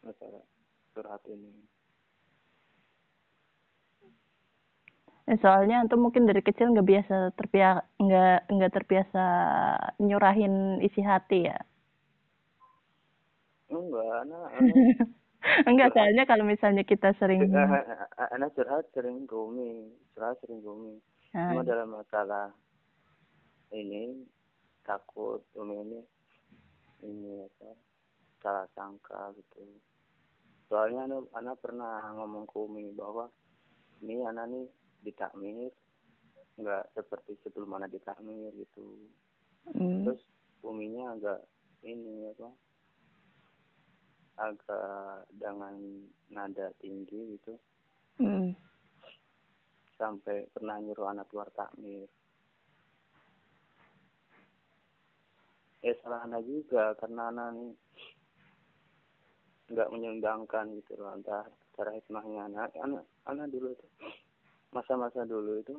masalah 0.04 0.44
curhat 0.92 1.22
ini. 1.30 1.50
Eh, 5.24 5.40
soalnya 5.40 5.80
antum 5.80 6.04
mungkin 6.04 6.28
dari 6.28 6.44
kecil 6.44 6.76
nggak 6.76 6.84
biasa 6.84 7.16
terbiasa 7.32 7.80
nggak 7.96 8.38
nggak 8.52 8.72
terbiasa 8.76 9.24
nyurahin 9.96 10.84
isi 10.84 11.00
hati 11.00 11.48
ya? 11.48 11.56
Enggak 13.72 14.28
anak, 14.28 14.48
enggak 15.72 15.88
soalnya 15.96 16.28
kalau 16.28 16.44
misalnya 16.44 16.84
kita 16.84 17.16
sering 17.16 17.48
anak 18.36 18.52
curhat 18.52 18.84
sering 18.92 19.24
ke 19.24 19.32
umi 19.32 19.88
curhat 20.12 20.36
sering 20.44 20.60
ke 20.60 20.68
umi. 20.68 21.00
Cuma 21.32 21.64
ah. 21.64 21.66
dalam 21.66 21.88
masalah 21.88 22.52
ini 23.72 24.28
takut 24.84 25.40
umi 25.56 25.80
ini 25.80 26.00
ini 27.04 27.32
apa 27.40 27.68
salah 28.44 28.68
sangka 28.76 29.32
gitu 29.36 29.64
soalnya 30.68 31.08
anak, 31.08 31.24
anak 31.32 31.56
pernah 31.60 32.04
ngomong 32.12 32.44
ke 32.44 32.56
umi 32.60 32.92
bahwa 32.92 33.28
ini 34.04 34.20
anak 34.24 34.44
nih 34.52 34.66
ditakmir 35.04 35.72
nggak 36.54 36.84
seperti 36.94 37.34
sebelum 37.42 37.76
anak 37.76 37.90
ditakmir 37.90 38.52
gitu 38.54 38.84
mm. 39.74 40.06
terus 40.06 40.22
uminya 40.62 41.16
agak 41.16 41.40
ini 41.82 42.30
apa 42.30 42.48
agak 44.34 45.28
dengan 45.34 45.74
nada 46.30 46.70
tinggi 46.78 47.38
gitu 47.38 47.54
mm. 48.22 48.54
sampai 49.98 50.46
pernah 50.54 50.78
nyuruh 50.78 51.10
anak 51.10 51.26
keluar 51.32 51.50
takmir 51.52 52.06
ya 55.84 55.92
salah 56.00 56.24
anak 56.24 56.40
juga 56.48 56.96
karena 56.96 57.28
anak 57.28 57.76
nggak 59.68 59.92
menyumbangkan 59.92 60.72
gitu 60.80 60.96
loh 60.96 61.12
entah 61.12 61.44
cara 61.76 61.92
hikmahnya 61.92 62.48
anak 62.48 62.72
anak 62.80 63.04
anak 63.28 63.52
dulu 63.52 63.68
itu 63.68 63.86
masa-masa 64.72 65.28
dulu 65.28 65.60
itu 65.60 65.76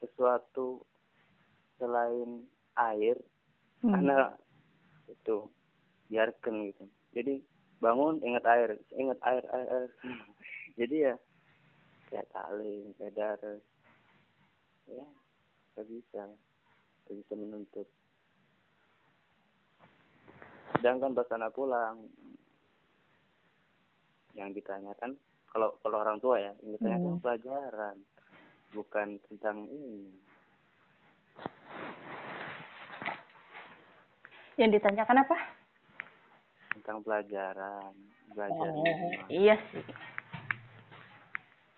sesuatu 0.00 0.80
selain 1.76 2.48
air 2.80 3.20
hmm. 3.84 3.92
anak 3.92 4.40
itu 5.12 5.44
biarkan 6.08 6.72
gitu 6.72 6.84
jadi 7.12 7.36
bangun 7.84 8.24
ingat 8.24 8.44
air 8.48 8.80
ingat 8.96 9.20
air 9.28 9.44
air, 9.44 9.68
air. 9.68 9.90
jadi 10.80 10.96
ya 11.12 11.14
kayak 12.08 12.32
tali 12.32 12.96
kayak 12.96 13.12
darah 13.12 13.60
ya 14.88 15.04
nggak 15.76 15.84
bisa 15.84 16.22
nggak 17.04 17.16
bisa 17.20 17.32
menuntut 17.36 17.88
sedangkan 20.80 21.12
pas 21.12 21.28
anak 21.36 21.52
pulang 21.52 22.08
yang 24.32 24.48
ditanyakan 24.56 25.12
kalau 25.52 25.76
kalau 25.84 26.00
orang 26.00 26.16
tua 26.24 26.40
ya 26.40 26.56
yang 26.64 26.72
ditanyakan 26.80 27.12
hmm. 27.12 27.20
pelajaran 27.20 27.96
bukan 28.72 29.08
tentang 29.28 29.68
ini. 29.68 30.08
Yang 34.56 34.80
ditanyakan 34.80 35.20
apa? 35.20 35.36
Tentang 36.72 37.04
pelajaran 37.04 37.92
belajar 38.32 38.70
oh, 38.72 38.84
iya 39.28 39.60
sih. 39.68 39.84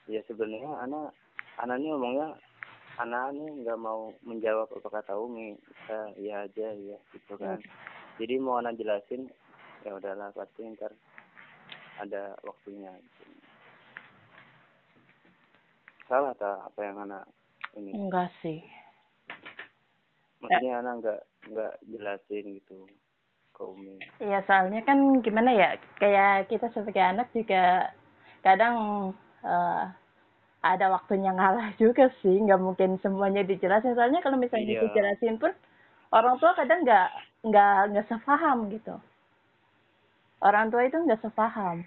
Ya 0.06 0.22
sebenarnya 0.30 0.78
anak 0.78 1.10
anak 1.58 1.82
ini 1.82 1.90
ngomongnya 1.90 2.38
anak 3.02 3.34
ini 3.34 3.66
nggak 3.66 3.82
mau 3.82 4.14
menjawab 4.22 4.70
apa 4.70 4.88
kata 5.02 5.18
Umi. 5.18 5.58
Kita 5.58 5.98
iya 6.22 6.46
aja 6.46 6.68
ya 6.70 6.98
gitu 7.10 7.34
kan. 7.34 7.58
Hmm. 7.58 7.91
Jadi 8.20 8.34
mau 8.40 8.60
anak 8.60 8.76
jelasin 8.76 9.30
ya 9.82 9.96
udahlah 9.96 10.30
pasti 10.36 10.62
ntar 10.76 10.92
ada 12.00 12.36
waktunya. 12.44 12.92
Salah 16.08 16.34
tak 16.36 16.56
apa 16.72 16.80
yang 16.82 16.98
anak 17.08 17.24
ini? 17.78 17.90
Enggak 17.94 18.28
sih. 18.44 18.60
Maksudnya 20.42 20.72
ya. 20.76 20.80
anak 20.82 20.94
nggak 21.00 21.20
nggak 21.52 21.72
jelasin 21.86 22.44
gitu 22.58 22.78
ke 23.54 23.62
Umi. 23.62 23.96
Iya 24.18 24.42
soalnya 24.44 24.82
kan 24.82 25.22
gimana 25.22 25.50
ya 25.54 25.68
kayak 26.02 26.50
kita 26.50 26.72
sebagai 26.74 27.02
anak 27.02 27.30
juga 27.30 27.94
kadang 28.42 28.76
uh, 29.46 29.84
ada 30.62 30.86
waktunya 30.90 31.30
ngalah 31.32 31.74
juga 31.82 32.10
sih. 32.20 32.34
Nggak 32.42 32.60
mungkin 32.60 32.90
semuanya 33.00 33.46
dijelasin. 33.46 33.94
Soalnya 33.94 34.20
kalau 34.20 34.36
misalnya 34.36 34.78
iya. 34.78 34.82
dijelasin 34.84 35.38
pun 35.38 35.54
orang 36.12 36.36
tua 36.38 36.52
kadang 36.54 36.84
nggak 36.84 37.08
nggak 37.48 37.76
nggak 37.92 38.06
sepaham 38.08 38.68
gitu. 38.70 38.94
Orang 40.42 40.70
tua 40.70 40.86
itu 40.86 40.96
nggak 41.00 41.22
sepaham 41.24 41.82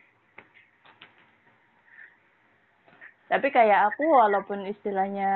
tapi 3.26 3.50
kayak 3.50 3.94
aku 3.94 4.06
walaupun 4.06 4.70
istilahnya 4.70 5.30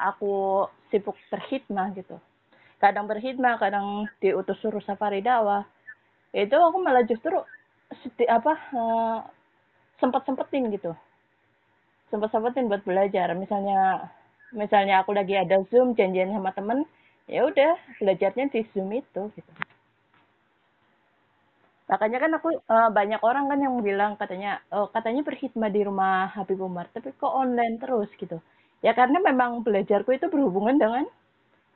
aku 0.00 0.64
sibuk 0.88 1.16
berkhidmah 1.28 1.92
gitu. 1.92 2.16
Kadang 2.80 3.04
berkhidmah 3.04 3.60
kadang 3.60 4.08
diutus 4.20 4.56
suruh 4.64 4.80
safari 4.80 5.20
dakwah. 5.20 5.68
Itu 6.32 6.56
aku 6.56 6.80
malah 6.80 7.04
justru 7.04 7.36
apa 8.26 8.52
uh, 8.72 9.18
sempat 10.00 10.24
sempetin 10.24 10.72
gitu. 10.72 10.96
Sempat 12.08 12.32
sempetin 12.32 12.66
buat 12.72 12.80
belajar. 12.82 13.36
Misalnya 13.36 14.08
misalnya 14.56 15.04
aku 15.04 15.12
lagi 15.12 15.36
ada 15.36 15.60
zoom 15.68 15.92
janjian 15.92 16.32
sama 16.32 16.48
temen 16.56 16.88
ya 17.32 17.40
udah 17.50 17.72
belajarnya 18.00 18.44
di 18.52 18.60
zoom 18.72 18.90
itu 19.00 19.22
gitu. 19.36 19.50
Makanya 21.90 22.18
kan 22.22 22.30
aku 22.38 22.48
uh, 22.74 22.88
banyak 22.98 23.20
orang 23.28 23.44
kan 23.50 23.58
yang 23.64 23.74
bilang 23.88 24.12
katanya 24.20 24.50
oh, 24.74 24.86
katanya 24.94 25.20
berkhidmat 25.28 25.70
di 25.76 25.82
rumah 25.88 26.32
Habib 26.36 26.60
Umar 26.68 26.86
tapi 26.94 27.08
kok 27.20 27.32
online 27.42 27.76
terus 27.82 28.08
gitu. 28.22 28.36
Ya 28.84 28.92
karena 28.98 29.18
memang 29.28 29.50
belajarku 29.66 30.10
itu 30.16 30.26
berhubungan 30.32 30.76
dengan 30.82 31.04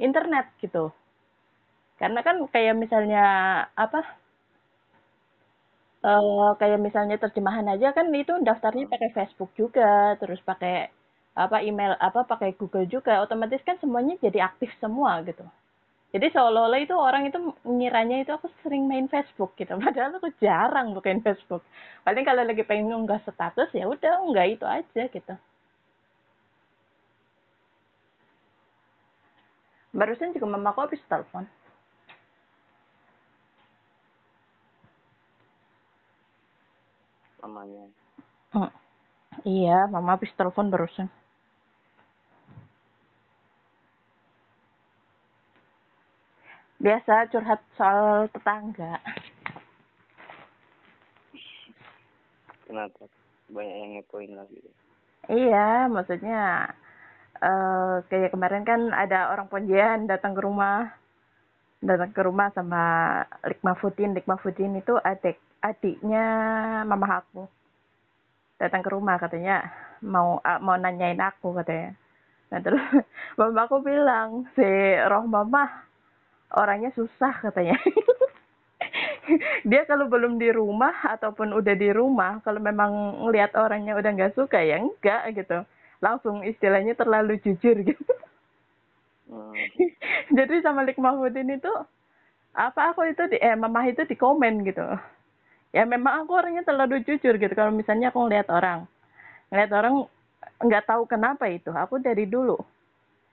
internet 0.08 0.46
gitu. 0.64 0.84
Karena 2.00 2.20
kan 2.26 2.36
kayak 2.52 2.74
misalnya 2.82 3.22
apa 3.84 3.98
uh, 6.06 6.50
kayak 6.60 6.78
misalnya 6.86 7.16
terjemahan 7.22 7.66
aja 7.74 7.88
kan 7.96 8.06
itu 8.22 8.32
daftarnya 8.48 8.84
pakai 8.92 9.10
Facebook 9.16 9.50
juga, 9.60 10.14
terus 10.20 10.40
pakai 10.48 10.74
apa 11.38 11.62
email 11.62 11.94
apa 12.02 12.26
pakai 12.26 12.50
Google 12.58 12.90
juga, 12.90 13.22
otomatis 13.22 13.62
kan 13.62 13.78
semuanya 13.78 14.18
jadi 14.18 14.50
aktif 14.50 14.70
semua 14.82 15.22
gitu. 15.22 15.46
Jadi 16.08 16.26
seolah-olah 16.34 16.80
itu 16.82 16.96
orang 16.96 17.28
itu 17.28 17.38
ngiranya 17.68 18.24
itu 18.24 18.32
aku 18.34 18.48
sering 18.64 18.88
main 18.90 19.06
Facebook 19.06 19.54
gitu, 19.54 19.78
padahal 19.84 20.18
aku 20.18 20.28
jarang 20.42 20.96
bukain 20.96 21.22
Facebook. 21.22 21.62
Paling 22.02 22.24
kalau 22.26 22.42
lagi 22.42 22.64
pengen 22.66 23.06
nggak 23.06 23.22
status 23.28 23.70
ya 23.76 23.86
udah 23.86 24.12
nggak 24.26 24.46
itu 24.58 24.66
aja 24.66 25.02
gitu. 25.06 25.34
Barusan 29.94 30.34
juga 30.36 30.46
mamaku 30.50 30.78
habis 30.84 31.02
telepon. 31.06 31.46
mamanya 37.48 37.84
hmm. 38.52 38.70
iya 39.48 39.88
mama 39.88 40.18
habis 40.18 40.28
telepon 40.36 40.68
barusan 40.68 41.08
biasa 46.78 47.26
curhat 47.34 47.60
soal 47.74 48.30
tetangga. 48.30 49.02
Kenapa? 52.66 53.04
Banyak 53.50 53.76
yang 53.76 53.90
ngepoin 53.98 54.32
lagi. 54.38 54.58
Iya 55.28 55.90
maksudnya 55.90 56.72
uh, 57.42 58.00
kayak 58.06 58.32
kemarin 58.32 58.62
kan 58.62 58.94
ada 58.94 59.34
orang 59.34 59.50
Pontian 59.50 60.06
datang 60.06 60.38
ke 60.38 60.42
rumah. 60.44 60.94
Datang 61.78 62.10
ke 62.10 62.22
rumah 62.22 62.50
sama 62.54 62.82
Likma 63.46 63.78
Futin 63.78 64.14
Likma 64.14 64.34
Futin 64.38 64.78
itu 64.78 64.98
adik 64.98 65.38
adiknya 65.62 66.26
mama 66.86 67.22
aku 67.22 67.46
datang 68.58 68.82
ke 68.82 68.90
rumah 68.90 69.18
katanya 69.22 69.70
mau 70.02 70.42
mau 70.62 70.74
nanyain 70.74 71.18
aku 71.18 71.54
katanya. 71.62 71.94
Nah 72.50 72.58
terus 72.62 72.82
mama 73.38 73.66
aku 73.66 73.78
bilang 73.82 74.50
si 74.58 74.66
roh 75.06 75.24
mama 75.26 75.87
orangnya 76.54 76.90
susah 76.96 77.34
katanya. 77.44 77.76
Dia 79.68 79.84
kalau 79.84 80.08
belum 80.08 80.40
di 80.40 80.48
rumah 80.48 80.94
ataupun 81.04 81.52
udah 81.52 81.74
di 81.76 81.92
rumah 81.92 82.40
kalau 82.40 82.60
memang 82.62 83.20
ngelihat 83.26 83.52
orangnya 83.60 83.92
udah 83.98 84.10
nggak 84.16 84.34
suka 84.34 84.64
ya 84.64 84.80
enggak 84.80 85.36
gitu. 85.36 85.64
Langsung 86.00 86.40
istilahnya 86.46 86.96
terlalu 86.96 87.36
jujur 87.44 87.76
gitu. 87.88 88.12
Hmm. 89.28 89.52
jadi 90.32 90.64
sama 90.64 90.88
Lik 90.88 90.96
Mahmudin 90.96 91.52
itu 91.52 91.68
apa 92.56 92.96
aku 92.96 93.12
itu 93.12 93.28
di 93.28 93.36
eh 93.36 93.52
mama 93.52 93.84
itu 93.84 94.08
di 94.08 94.16
komen 94.16 94.64
gitu. 94.64 94.84
Ya 95.68 95.84
memang 95.84 96.24
aku 96.24 96.32
orangnya 96.32 96.64
terlalu 96.64 97.04
jujur 97.04 97.36
gitu 97.36 97.52
kalau 97.52 97.68
misalnya 97.68 98.08
aku 98.08 98.24
ngeliat 98.24 98.48
orang. 98.48 98.88
Ngeliat 99.52 99.72
orang 99.76 99.94
nggak 100.64 100.84
tahu 100.88 101.04
kenapa 101.04 101.44
itu 101.52 101.68
aku 101.68 102.00
dari 102.00 102.24
dulu. 102.24 102.56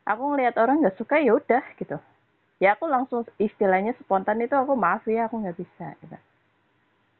Aku 0.03 0.35
ngeliat 0.35 0.59
orang 0.59 0.83
nggak 0.83 0.99
suka 0.99 1.23
ya 1.23 1.39
udah 1.39 1.63
gitu 1.79 1.95
ya 2.63 2.75
aku 2.75 2.85
langsung 2.87 3.27
istilahnya 3.35 3.91
spontan 3.99 4.39
itu 4.39 4.55
aku 4.55 4.73
maaf 4.79 5.03
ya 5.07 5.27
aku 5.27 5.43
nggak 5.43 5.57
bisa 5.59 5.95
gitu. 5.99 6.17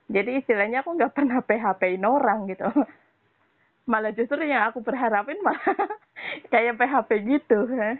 Jadi 0.06 0.38
istilahnya 0.38 0.86
aku 0.86 0.94
nggak 0.96 1.14
pernah 1.18 1.42
PHP-in 1.42 2.06
orang 2.06 2.46
gitu. 2.48 2.66
Malah 3.92 4.14
justru 4.18 4.42
yang 4.42 4.66
aku 4.70 4.82
berharapin 4.82 5.38
malah 5.46 5.62
kayak 6.54 6.78
PHP 6.82 7.10
gitu 7.22 7.70
ya. 7.70 7.94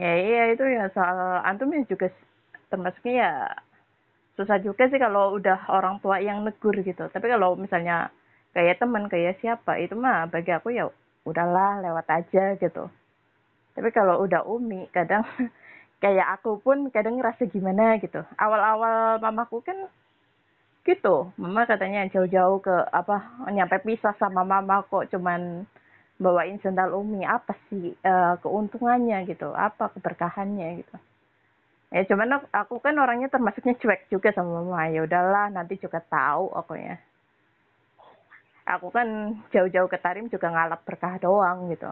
ya 0.00 0.12
iya 0.16 0.42
itu 0.56 0.64
ya 0.64 0.88
soal 0.96 1.44
antum 1.44 1.68
ya 1.76 1.84
juga 1.84 2.08
termasuknya 2.72 3.12
ya 3.20 3.32
susah 4.40 4.56
juga 4.64 4.88
sih 4.88 4.96
kalau 4.96 5.36
udah 5.36 5.68
orang 5.68 6.00
tua 6.00 6.24
yang 6.24 6.40
negur 6.40 6.72
gitu. 6.80 7.04
Tapi 7.12 7.26
kalau 7.28 7.52
misalnya 7.60 8.08
kayak 8.56 8.80
teman 8.80 9.12
kayak 9.12 9.36
siapa 9.44 9.76
itu 9.76 9.92
mah 9.92 10.24
bagi 10.32 10.56
aku 10.56 10.72
ya 10.72 10.88
udahlah 11.24 11.84
lewat 11.84 12.06
aja 12.08 12.56
gitu. 12.56 12.88
Tapi 13.76 13.88
kalau 13.94 14.24
udah 14.24 14.44
umi 14.48 14.88
kadang 14.90 15.22
kayak 16.02 16.40
aku 16.40 16.58
pun 16.60 16.88
kadang 16.90 17.20
ngerasa 17.20 17.46
gimana 17.48 18.00
gitu. 18.00 18.24
Awal-awal 18.40 19.20
mamaku 19.20 19.60
kan 19.62 19.78
gitu. 20.84 21.30
Mama 21.36 21.68
katanya 21.68 22.08
jauh-jauh 22.08 22.58
ke 22.64 22.74
apa 22.90 23.44
nyampe 23.52 23.78
pisah 23.84 24.16
sama 24.16 24.42
mama 24.42 24.82
kok 24.88 25.12
cuman 25.12 25.64
bawain 26.20 26.58
sendal 26.64 26.96
umi. 26.96 27.22
Apa 27.24 27.56
sih 27.68 27.94
uh, 28.04 28.40
keuntungannya 28.40 29.28
gitu? 29.28 29.52
Apa 29.52 29.92
keberkahannya 29.92 30.84
gitu? 30.84 30.96
Ya 31.90 32.06
cuman 32.06 32.46
aku 32.54 32.78
kan 32.78 32.94
orangnya 33.02 33.26
termasuknya 33.28 33.74
cuek 33.76 34.08
juga 34.08 34.30
sama 34.32 34.62
mama. 34.62 34.88
Ya 34.88 35.04
udahlah 35.04 35.52
nanti 35.52 35.76
juga 35.76 36.00
tahu 36.00 36.48
aku 36.54 36.78
ya 36.78 36.96
aku 38.76 38.92
kan 38.94 39.38
jauh-jauh 39.50 39.88
ke 39.90 39.98
Tarim 39.98 40.30
juga 40.30 40.52
ngalap 40.52 40.84
berkah 40.86 41.18
doang 41.18 41.70
gitu. 41.72 41.90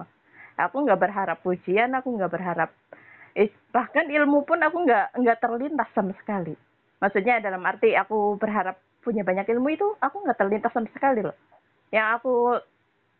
Aku 0.59 0.83
nggak 0.83 1.01
berharap 1.01 1.38
pujian 1.43 1.95
aku 1.95 2.19
nggak 2.19 2.31
berharap 2.31 2.71
eh, 3.35 3.51
bahkan 3.71 4.07
ilmu 4.11 4.43
pun 4.43 4.59
aku 4.59 4.87
nggak 4.87 5.19
nggak 5.19 5.38
terlintas 5.38 5.88
sama 5.95 6.12
sekali. 6.19 6.55
Maksudnya 6.99 7.38
dalam 7.38 7.62
arti 7.62 7.95
aku 7.95 8.35
berharap 8.38 8.79
punya 9.03 9.23
banyak 9.23 9.47
ilmu 9.55 9.69
itu 9.71 9.87
aku 10.03 10.27
nggak 10.27 10.38
terlintas 10.38 10.73
sama 10.75 10.91
sekali 10.91 11.23
loh. 11.23 11.37
Yang 11.95 12.07
aku 12.21 12.35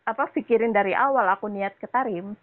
apa 0.03 0.23
pikirin 0.35 0.75
dari 0.75 0.91
awal 0.91 1.25
aku 1.31 1.47
niat 1.47 1.75
ke 1.79 1.87
Tarim 1.87 2.35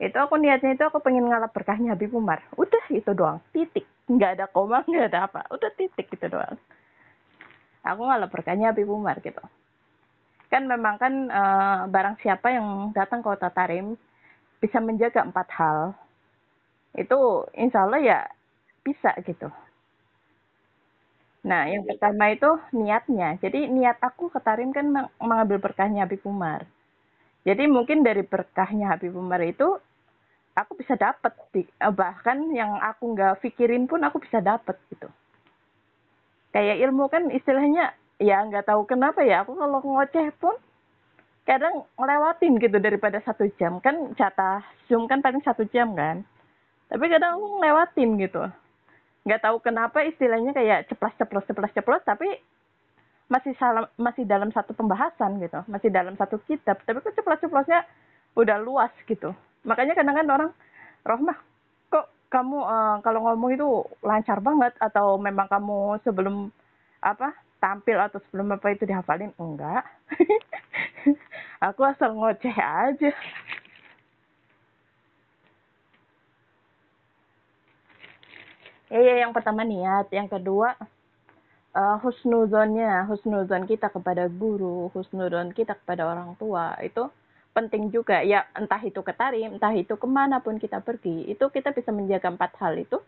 itu 0.00 0.16
aku 0.16 0.40
niatnya 0.40 0.74
itu 0.74 0.84
aku 0.84 1.04
pengen 1.04 1.28
ngalap 1.28 1.52
berkahnya 1.52 1.92
Habib 1.92 2.16
Umar. 2.16 2.40
Udah 2.56 2.84
itu 2.88 3.12
doang. 3.12 3.38
Titik. 3.52 3.84
Nggak 4.10 4.30
ada 4.40 4.46
koma 4.50 4.82
nggak 4.88 5.06
ada 5.12 5.20
apa. 5.28 5.40
Udah 5.52 5.70
titik 5.76 6.08
itu 6.08 6.26
doang. 6.26 6.56
Aku 7.84 8.02
ngalap 8.04 8.32
berkahnya 8.32 8.72
Habib 8.72 8.88
Umar 8.90 9.20
gitu 9.22 9.40
kan 10.52 10.62
memang 10.72 10.94
kan 11.02 11.12
e, 11.38 11.42
barang 11.94 12.16
siapa 12.22 12.46
yang 12.56 12.68
datang 12.98 13.20
ke 13.22 13.28
kota 13.30 13.48
Tarim 13.56 13.86
bisa 14.62 14.78
menjaga 14.88 15.20
empat 15.28 15.48
hal 15.58 15.78
itu 16.98 17.18
insya 17.62 17.78
Allah 17.86 18.00
ya 18.02 18.18
bisa 18.86 19.10
gitu 19.26 19.48
Nah, 21.50 21.62
yang 21.72 21.82
Iya, 21.84 21.88
pertama 21.90 22.24
itu 22.36 22.50
niatnya. 22.80 23.28
Jadi 23.44 23.60
niat 23.76 23.96
aku 24.08 24.24
ke 24.34 24.40
Tarim 24.46 24.70
kan 24.76 24.86
meng- 24.94 25.12
mengambil 25.28 25.58
berkahnya 25.64 26.00
Habib 26.04 26.22
Umar. 26.32 26.60
Jadi 27.48 27.64
mungkin 27.76 27.98
dari 28.08 28.22
berkahnya 28.34 28.86
Habib 28.92 29.12
Umar 29.24 29.40
itu 29.52 29.68
aku 30.60 30.72
bisa 30.80 30.94
dapat 31.06 31.32
eh, 31.60 31.94
bahkan 32.02 32.38
yang 32.60 32.72
aku 32.90 33.04
nggak 33.14 33.34
pikirin 33.44 33.84
pun 33.90 34.00
aku 34.08 34.18
bisa 34.26 34.38
dapat 34.50 34.76
gitu. 34.92 35.08
Kayak 36.54 36.76
ilmu 36.86 37.04
kan 37.14 37.30
istilahnya 37.38 37.94
ya 38.20 38.44
nggak 38.44 38.68
tahu 38.68 38.84
kenapa 38.84 39.24
ya. 39.24 39.42
Aku 39.42 39.56
kalau 39.56 39.80
ngoceh 39.80 40.28
pun 40.36 40.54
kadang 41.48 41.82
ngelewatin 41.96 42.60
gitu 42.60 42.76
daripada 42.78 43.18
satu 43.24 43.48
jam. 43.56 43.80
Kan 43.80 44.12
jatah 44.14 44.62
zoom 44.86 45.08
kan 45.08 45.24
paling 45.24 45.40
satu 45.40 45.64
jam 45.72 45.96
kan. 45.96 46.22
Tapi 46.92 47.04
kadang 47.08 47.40
aku 47.40 47.46
ngelewatin 47.58 48.10
gitu. 48.20 48.44
Nggak 49.24 49.42
tahu 49.42 49.56
kenapa 49.64 50.04
istilahnya 50.04 50.52
kayak 50.52 50.92
ceplos 50.92 51.16
ceplos 51.16 51.44
ceplos 51.48 51.72
ceplos 51.72 52.02
tapi 52.04 52.28
masih 53.30 53.54
salam 53.56 53.86
masih 53.96 54.28
dalam 54.28 54.52
satu 54.52 54.76
pembahasan 54.76 55.40
gitu. 55.40 55.64
Masih 55.66 55.88
dalam 55.88 56.14
satu 56.20 56.36
kitab. 56.44 56.78
Tapi 56.84 57.00
kok 57.00 57.16
ceplos 57.16 57.40
ceplosnya 57.40 57.88
udah 58.36 58.60
luas 58.60 58.92
gitu. 59.08 59.32
Makanya 59.64 59.96
kadang 59.96 60.14
kan 60.14 60.28
orang 60.28 60.50
Rohmah 61.00 61.38
kok 61.88 62.12
kamu 62.28 62.58
uh, 62.60 62.96
kalau 63.00 63.24
ngomong 63.24 63.50
itu 63.56 63.68
lancar 64.04 64.44
banget? 64.44 64.76
Atau 64.76 65.16
memang 65.16 65.48
kamu 65.48 66.04
sebelum 66.04 66.52
apa 67.00 67.32
tampil 67.60 68.00
atau 68.00 68.18
sebelum 68.26 68.56
apa 68.56 68.72
itu 68.72 68.88
dihafalin? 68.88 69.30
Enggak. 69.36 69.84
Aku 71.68 71.84
asal 71.84 72.16
ngoceh 72.16 72.56
aja. 72.56 73.12
Ya, 78.90 79.00
ya 79.00 79.14
yang 79.22 79.30
pertama 79.36 79.62
niat. 79.62 80.10
Yang 80.10 80.40
kedua 80.40 80.74
uh, 81.76 81.96
husnuzonnya. 82.02 83.06
Husnuzon 83.06 83.68
kita 83.68 83.92
kepada 83.92 84.26
guru 84.26 84.88
husnuzon 84.96 85.52
kita 85.52 85.76
kepada 85.78 86.08
orang 86.08 86.34
tua. 86.40 86.74
Itu 86.82 87.12
penting 87.52 87.92
juga. 87.92 88.24
Ya 88.24 88.48
entah 88.56 88.80
itu 88.82 88.98
ke 89.04 89.12
tarim 89.12 89.60
entah 89.60 89.74
itu 89.76 89.94
ke 89.94 90.06
mana 90.08 90.40
pun 90.40 90.56
kita 90.56 90.80
pergi 90.80 91.28
itu 91.28 91.44
kita 91.52 91.70
bisa 91.76 91.92
menjaga 91.92 92.32
empat 92.32 92.56
hal 92.58 92.74
itu 92.80 92.98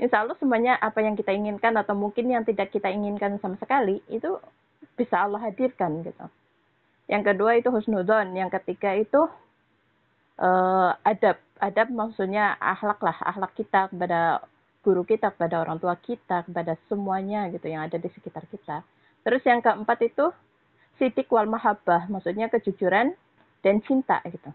insya 0.00 0.24
Allah 0.24 0.34
semuanya 0.40 0.80
apa 0.80 1.04
yang 1.04 1.12
kita 1.12 1.30
inginkan 1.30 1.76
atau 1.76 1.92
mungkin 1.92 2.32
yang 2.32 2.42
tidak 2.48 2.72
kita 2.72 2.88
inginkan 2.88 3.36
sama 3.44 3.60
sekali 3.60 4.00
itu 4.08 4.40
bisa 4.96 5.20
Allah 5.20 5.44
hadirkan 5.44 6.00
gitu. 6.00 6.24
Yang 7.04 7.22
kedua 7.34 7.60
itu 7.60 7.68
husnudon 7.68 8.32
yang 8.32 8.48
ketiga 8.48 8.96
itu 8.96 9.28
uh, 10.40 10.96
adab. 11.04 11.36
Adab 11.60 11.92
maksudnya 11.92 12.56
akhlak 12.56 13.04
lah 13.04 13.16
akhlak 13.20 13.52
kita 13.52 13.92
kepada 13.92 14.40
guru 14.80 15.04
kita 15.04 15.28
kepada 15.36 15.60
orang 15.60 15.76
tua 15.76 15.92
kita 16.00 16.48
kepada 16.48 16.72
semuanya 16.88 17.52
gitu 17.52 17.68
yang 17.68 17.84
ada 17.84 18.00
di 18.00 18.08
sekitar 18.08 18.48
kita. 18.48 18.80
Terus 19.20 19.44
yang 19.44 19.60
keempat 19.60 20.00
itu 20.00 20.32
sidik 20.96 21.28
wal 21.28 21.44
mahabbah 21.44 22.08
maksudnya 22.08 22.48
kejujuran 22.48 23.12
dan 23.60 23.84
cinta 23.84 24.24
gitu. 24.24 24.48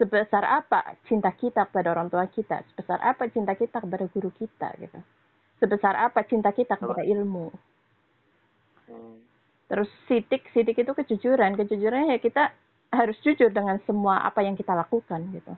Sebesar 0.00 0.40
apa 0.48 0.96
cinta 1.04 1.28
kita 1.36 1.68
kepada 1.68 1.92
orang 1.92 2.08
tua 2.08 2.24
kita, 2.24 2.64
sebesar 2.72 3.04
apa 3.04 3.28
cinta 3.28 3.52
kita 3.52 3.84
kepada 3.84 4.08
guru 4.08 4.32
kita 4.32 4.72
gitu. 4.80 4.96
Sebesar 5.60 5.92
apa 5.92 6.24
cinta 6.24 6.56
kita 6.56 6.80
kepada 6.80 7.04
ilmu. 7.04 7.52
Terus 9.68 9.92
sidik, 10.08 10.48
sidik 10.56 10.80
itu 10.80 10.92
kejujuran. 10.96 11.52
Kejujuran 11.60 12.16
ya 12.16 12.18
kita 12.18 12.48
harus 12.90 13.14
jujur 13.20 13.52
dengan 13.52 13.76
semua 13.84 14.24
apa 14.24 14.40
yang 14.40 14.56
kita 14.56 14.72
lakukan 14.72 15.20
gitu. 15.36 15.52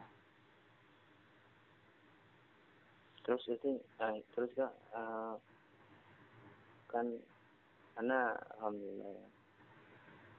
Terus 3.23 3.47
itu, 3.47 3.79
uh, 4.03 4.19
terus 4.35 4.51
kak, 4.59 4.75
uh, 4.99 5.39
kan, 6.91 7.07
karena 7.95 8.35
alhamdulillah 8.59 9.11
ya, 9.15 9.27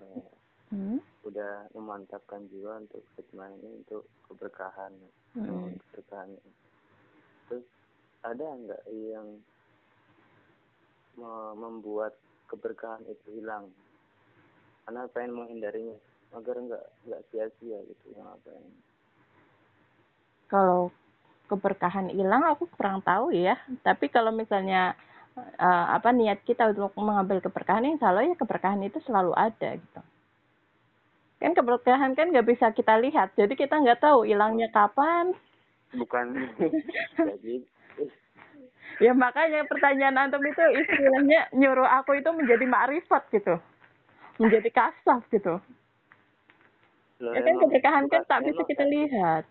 uh, 0.04 0.28
hmm? 0.76 1.00
Udah 1.34 1.74
memantapkan 1.74 2.46
jiwa 2.54 2.86
untuk 2.86 3.02
khidmah 3.18 3.50
ini 3.58 3.82
untuk 3.82 4.06
keberkahan 4.30 4.94
hmm. 5.34 5.82
keberkahan 5.90 6.30
terus 7.50 7.66
ada 8.22 8.46
nggak 8.46 8.84
yang 8.94 9.28
membuat 11.58 12.18
keberkahan 12.50 13.06
itu 13.06 13.42
hilang? 13.42 13.70
Karena 14.86 15.06
pengen 15.12 15.38
menghindarinya? 15.38 15.98
Agar 16.34 16.58
nggak 16.58 16.86
nggak 17.06 17.22
sia-sia 17.30 17.78
gitu 17.86 18.06
yang 18.18 18.26
apa 18.26 18.50
yang 18.50 18.66
kalau 20.50 20.90
keberkahan 21.46 22.10
hilang 22.10 22.42
aku 22.46 22.66
kurang 22.74 23.06
tahu 23.06 23.30
ya. 23.34 23.54
Tapi 23.86 24.10
kalau 24.10 24.34
misalnya 24.34 24.98
uh, 25.38 25.86
apa 25.94 26.10
niat 26.10 26.42
kita 26.42 26.74
untuk 26.74 26.94
mengambil 26.98 27.38
keberkahan 27.38 27.86
yang 27.86 27.98
selalu 28.02 28.34
ya 28.34 28.36
keberkahan 28.38 28.82
itu 28.82 28.98
selalu 29.06 29.34
ada 29.38 29.78
gitu 29.78 30.02
kan 31.44 31.52
keberkahan 31.52 32.16
kan 32.16 32.32
nggak 32.32 32.48
bisa 32.48 32.72
kita 32.72 32.96
lihat. 33.04 33.36
Jadi 33.36 33.60
kita 33.60 33.76
nggak 33.76 34.00
tahu 34.00 34.24
hilangnya 34.24 34.72
kapan. 34.72 35.36
Bukan. 35.92 36.40
Ya 39.04 39.12
makanya 39.12 39.68
pertanyaan 39.68 40.16
antum 40.16 40.40
itu 40.40 40.64
istilahnya 40.80 41.52
nyuruh 41.52 41.86
aku 42.00 42.16
itu 42.16 42.32
menjadi 42.32 42.64
makrifat 42.64 43.28
gitu. 43.36 43.60
Menjadi 44.40 44.72
kasaf 44.72 45.28
gitu. 45.36 45.60
Loh, 47.20 47.34
ya 47.36 47.44
kan 47.44 47.56
keberkahan 47.60 48.06
kan 48.08 48.24
tak 48.24 48.42
bisa 48.48 48.62
kita 48.64 48.86
lihat. 48.88 49.44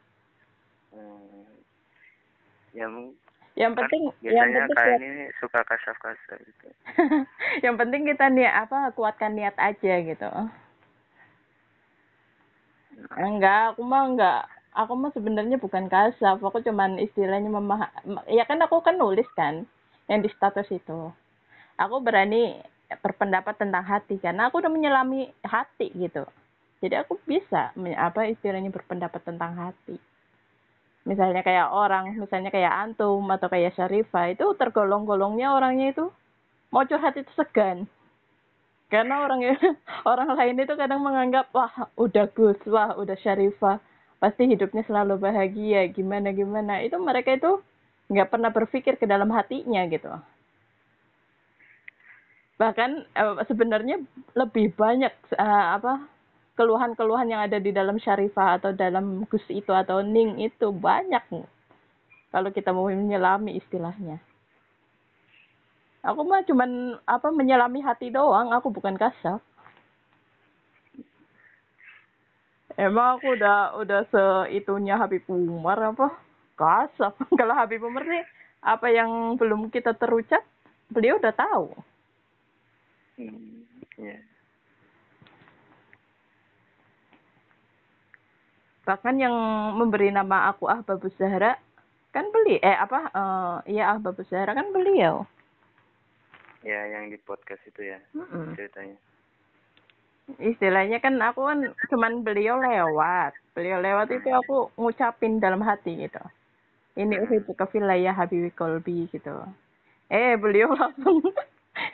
Hmm, 0.97 1.45
yang 2.73 2.93
yang 3.53 3.77
kan 3.77 3.85
penting 3.85 4.03
kan 4.09 4.33
yang 4.33 4.49
penting 4.65 4.77
kayak 4.81 4.99
ini 5.05 5.25
suka 5.45 5.61
kasaf 5.69 5.97
gitu. 6.25 6.69
Yang 7.69 7.75
penting 7.85 8.03
kita 8.09 8.25
nih 8.33 8.49
apa 8.49 8.97
kuatkan 8.97 9.37
niat 9.37 9.53
aja 9.61 10.01
gitu 10.01 10.31
enggak 13.17 13.77
aku 13.77 13.83
mah 13.85 14.03
enggak. 14.09 14.43
Aku 14.73 14.97
mah 14.97 15.13
sebenarnya 15.13 15.61
bukan 15.61 15.85
kasaf 15.93 16.41
aku 16.41 16.65
cuman 16.65 16.97
istilahnya 16.97 17.53
memah 17.53 17.93
ya 18.25 18.49
kan 18.49 18.57
aku 18.65 18.81
kan 18.81 18.97
nulis 18.97 19.29
kan 19.37 19.69
yang 20.09 20.25
di 20.25 20.33
status 20.33 20.65
itu. 20.73 21.13
Aku 21.77 22.01
berani 22.01 22.57
berpendapat 23.01 23.57
tentang 23.57 23.85
hati 23.85 24.17
karena 24.21 24.49
aku 24.49 24.61
udah 24.61 24.73
menyelami 24.73 25.29
hati 25.45 25.93
gitu. 25.97 26.25
Jadi 26.83 26.99
aku 26.99 27.21
bisa 27.25 27.71
apa 27.77 28.27
istilahnya 28.27 28.73
berpendapat 28.73 29.23
tentang 29.23 29.55
hati. 29.55 29.97
Misalnya 31.03 31.43
kayak 31.43 31.69
orang 31.71 32.15
misalnya 32.17 32.51
kayak 32.51 32.73
antum 32.73 33.23
atau 33.29 33.49
kayak 33.51 33.75
Syarifah 33.75 34.35
itu 34.35 34.47
tergolong-golongnya 34.57 35.51
orangnya 35.51 35.95
itu 35.95 36.07
mau 36.73 36.87
curhat 36.89 37.19
itu 37.19 37.29
segan 37.37 37.85
karena 38.93 39.25
orang 39.25 39.41
orang 40.13 40.37
lain 40.37 40.61
itu 40.61 40.77
kadang 40.77 41.01
menganggap 41.01 41.49
wah 41.57 41.89
udah 41.97 42.29
Gus 42.37 42.61
wah 42.69 42.93
udah 43.01 43.17
Syarifah. 43.17 43.81
Pasti 44.21 44.45
hidupnya 44.47 44.85
selalu 44.85 45.17
bahagia 45.17 45.89
gimana 45.89 46.31
gimana. 46.37 46.85
Itu 46.85 47.01
mereka 47.01 47.33
itu 47.33 47.65
nggak 48.13 48.29
pernah 48.29 48.53
berpikir 48.53 49.01
ke 49.01 49.09
dalam 49.09 49.33
hatinya 49.33 49.81
gitu. 49.89 50.13
Bahkan 52.61 52.91
eh, 53.17 53.35
sebenarnya 53.49 53.97
lebih 54.37 54.77
banyak 54.77 55.13
eh, 55.41 55.67
apa 55.81 56.05
keluhan-keluhan 56.53 57.33
yang 57.33 57.41
ada 57.49 57.57
di 57.57 57.73
dalam 57.73 57.97
Syarifah 57.97 58.61
atau 58.61 58.77
dalam 58.77 59.25
Gus 59.25 59.49
itu 59.49 59.73
atau 59.73 60.05
Ning 60.05 60.37
itu 60.37 60.69
banyak. 60.69 61.33
Kalau 62.29 62.49
kita 62.53 62.77
mau 62.77 62.93
menyelami 62.93 63.57
istilahnya 63.57 64.21
Aku 66.03 66.27
mah 66.27 66.43
cuman 66.43 66.99
apa 67.07 67.31
menyelami 67.31 67.79
hati 67.79 68.11
doang, 68.11 68.51
aku 68.51 68.75
bukan 68.75 68.99
kasar. 68.99 69.39
Emang 72.75 73.21
aku 73.21 73.39
udah 73.39 73.79
udah 73.79 74.01
seitunya 74.11 74.99
Habib 74.99 75.23
Umar 75.31 75.79
apa? 75.79 76.11
Kasar. 76.59 77.15
Kalau 77.39 77.55
Habib 77.55 77.87
Umar 77.87 78.03
sih 78.03 78.23
apa 78.59 78.91
yang 78.91 79.39
belum 79.39 79.71
kita 79.71 79.95
terucap, 79.95 80.43
beliau 80.91 81.23
udah 81.23 81.35
tahu. 81.35 81.71
Hmm, 83.23 83.63
yeah. 83.95 84.19
Bahkan 88.83 89.15
yang 89.23 89.37
memberi 89.79 90.11
nama 90.11 90.51
aku 90.51 90.67
Ahbabus 90.67 91.15
Zahra 91.15 91.55
kan 92.11 92.29
beli 92.29 92.59
eh 92.61 92.77
apa 92.77 93.01
uh, 93.15 93.57
iya 93.65 93.95
Ahbabus 93.95 94.27
Zahra 94.27 94.53
kan 94.53 94.75
beliau 94.75 95.25
ya 96.63 96.81
yang 96.99 97.11
di 97.11 97.19
podcast 97.19 97.63
itu 97.67 97.83
ya 97.95 97.99
mm-hmm. 98.15 98.55
ceritanya. 98.55 98.99
Istilahnya 100.39 100.99
kan 101.03 101.19
aku 101.19 101.45
kan 101.45 101.59
cuman 101.91 102.23
beliau 102.23 102.57
lewat. 102.57 103.35
Beliau 103.53 103.83
lewat 103.83 104.09
itu 104.15 104.31
aku 104.31 104.71
ngucapin 104.79 105.43
dalam 105.43 105.61
hati 105.61 105.99
gitu. 106.07 106.23
Ini 106.95 107.27
uhibbu 107.27 107.53
kafillah 107.59 107.99
ya 107.99 108.15
habibi 108.15 108.55
kolbi 108.55 109.11
gitu. 109.11 109.35
Eh 110.09 110.39
beliau 110.39 110.73
langsung 110.73 111.21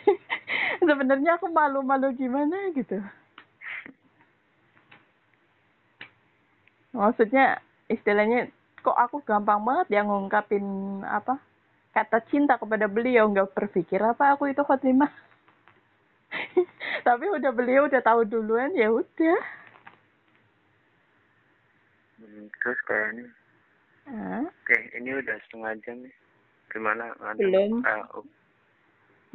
sebenarnya 0.88 1.40
aku 1.40 1.48
malu-malu 1.48 2.12
gimana 2.14 2.68
gitu. 2.76 3.00
Maksudnya 6.92 7.62
istilahnya 7.88 8.52
kok 8.84 8.94
aku 8.94 9.24
gampang 9.24 9.64
banget 9.64 9.98
ya 9.98 10.00
ngungkapin 10.04 10.64
apa 11.02 11.40
kata 11.98 12.22
cinta 12.30 12.54
kepada 12.54 12.86
beliau. 12.86 13.26
Nggak 13.26 13.50
berpikir 13.58 13.98
apa 13.98 14.38
aku 14.38 14.46
itu 14.54 14.62
khotimah. 14.62 15.10
Tapi 17.08 17.24
udah 17.26 17.50
beliau 17.50 17.90
udah 17.90 17.98
tahu 17.98 18.22
duluan 18.22 18.70
ya 18.78 18.86
udah. 18.94 19.40
Hmm, 22.22 22.46
terus 22.62 22.78
kayak 22.86 23.06
ini. 23.18 23.24
Oke 24.46 24.76
ini 24.94 25.10
udah 25.18 25.36
setengah 25.46 25.72
jam 25.82 25.96
nih. 26.06 26.14
Gimana? 26.70 27.10
Ada- 27.18 27.40
Belum. 27.42 27.82
oh, 28.14 28.24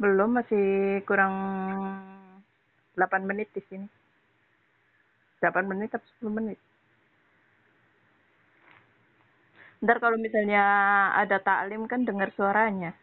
belum 0.00 0.30
masih 0.34 0.66
kurang 1.06 1.34
8 2.96 3.28
menit 3.28 3.52
di 3.52 3.62
sini. 3.68 3.86
8 5.44 5.68
menit 5.68 5.92
atau 5.92 6.08
10 6.24 6.32
menit 6.32 6.58
ntar 9.84 10.00
kalau 10.00 10.16
misalnya 10.16 10.64
ada 11.12 11.36
taklim 11.44 11.84
kan 11.84 12.08
dengar 12.08 12.32
suaranya. 12.32 12.96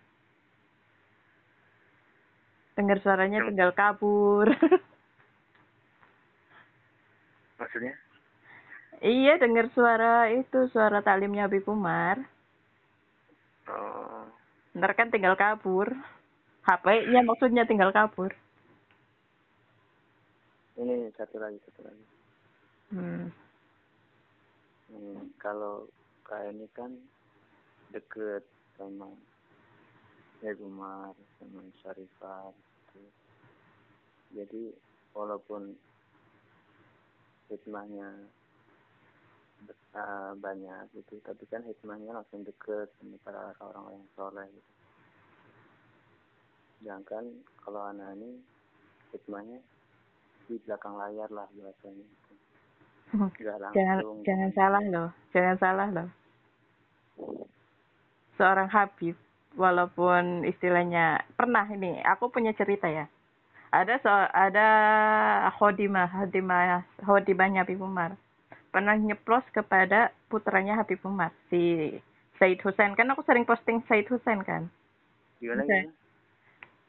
Dengar 2.74 2.98
suaranya 3.06 3.46
tinggal 3.46 3.72
kabur. 3.78 4.50
Maksudnya? 7.62 7.94
Iya 9.02 9.38
dengar 9.38 9.70
suara 9.74 10.30
itu 10.34 10.70
suara 10.74 11.06
taklimnya 11.06 11.46
Habib 11.46 11.66
Umar. 11.70 12.18
Oh. 13.70 14.26
Ntar 14.74 14.98
kan 14.98 15.14
tinggal 15.14 15.38
kabur. 15.38 15.94
HP-nya 16.62 17.26
maksudnya 17.26 17.66
tinggal 17.66 17.90
kabur. 17.90 18.30
Ini 20.78 21.10
satu 21.18 21.42
lagi 21.42 21.58
satu 21.66 21.82
lagi. 21.86 22.06
Hmm. 22.94 23.26
Hmm, 24.92 25.22
kalau 25.42 25.90
kayak 26.32 26.56
ini 26.56 26.68
kan 26.72 26.92
deket 27.92 28.48
sama 28.80 29.12
Umar 30.64 31.12
sama 31.38 31.62
Syarifat 31.84 32.56
gitu. 32.56 33.04
jadi 34.32 34.64
walaupun 35.12 35.76
hikmahnya 37.52 38.32
eh, 39.92 40.32
banyak 40.40 40.88
gitu 40.96 41.20
tapi 41.28 41.44
kan 41.52 41.68
hikmahnya 41.68 42.16
langsung 42.16 42.48
deket 42.48 42.88
sama 42.96 43.20
para 43.28 43.52
orang-orang 43.60 44.08
soleh 44.16 44.48
gitu 44.48 44.72
sedangkan 46.80 47.28
kalau 47.60 47.92
anak 47.92 48.16
ini 48.16 48.40
hikmahnya 49.12 49.60
di 50.48 50.56
belakang 50.64 50.96
layar 50.96 51.28
lah 51.28 51.46
biasanya 51.54 52.08
gitu. 52.08 52.34
nggak 53.20 53.58
jangan 53.76 54.00
langsung 54.00 54.18
jangan 54.24 54.50
salah 54.56 54.84
loh 54.88 55.10
jangan 55.36 55.58
salah 55.60 55.90
loh 55.92 56.21
seorang 58.42 58.74
Habib 58.74 59.14
walaupun 59.54 60.48
istilahnya 60.48 61.22
pernah 61.36 61.68
ini 61.68 62.00
aku 62.02 62.32
punya 62.32 62.56
cerita 62.56 62.88
ya. 62.88 63.06
Ada 63.72 64.04
so 64.04 64.12
ada 64.12 64.68
Khodimah 65.56 66.12
Khodimah 66.12 66.84
Khodimahnya 67.06 67.64
Habib 67.64 67.80
Umar. 67.80 68.20
Pernah 68.72 68.96
nyeplos 68.98 69.44
kepada 69.52 70.12
putranya 70.32 70.80
Habib 70.80 71.00
Umar 71.04 71.32
si 71.52 71.94
Said 72.40 72.60
Hussein. 72.64 72.96
Kan 72.96 73.12
aku 73.12 73.24
sering 73.24 73.48
posting 73.48 73.84
Said 73.88 74.08
Hussein 74.10 74.44
kan? 74.44 74.68
Gimana? 75.40 75.64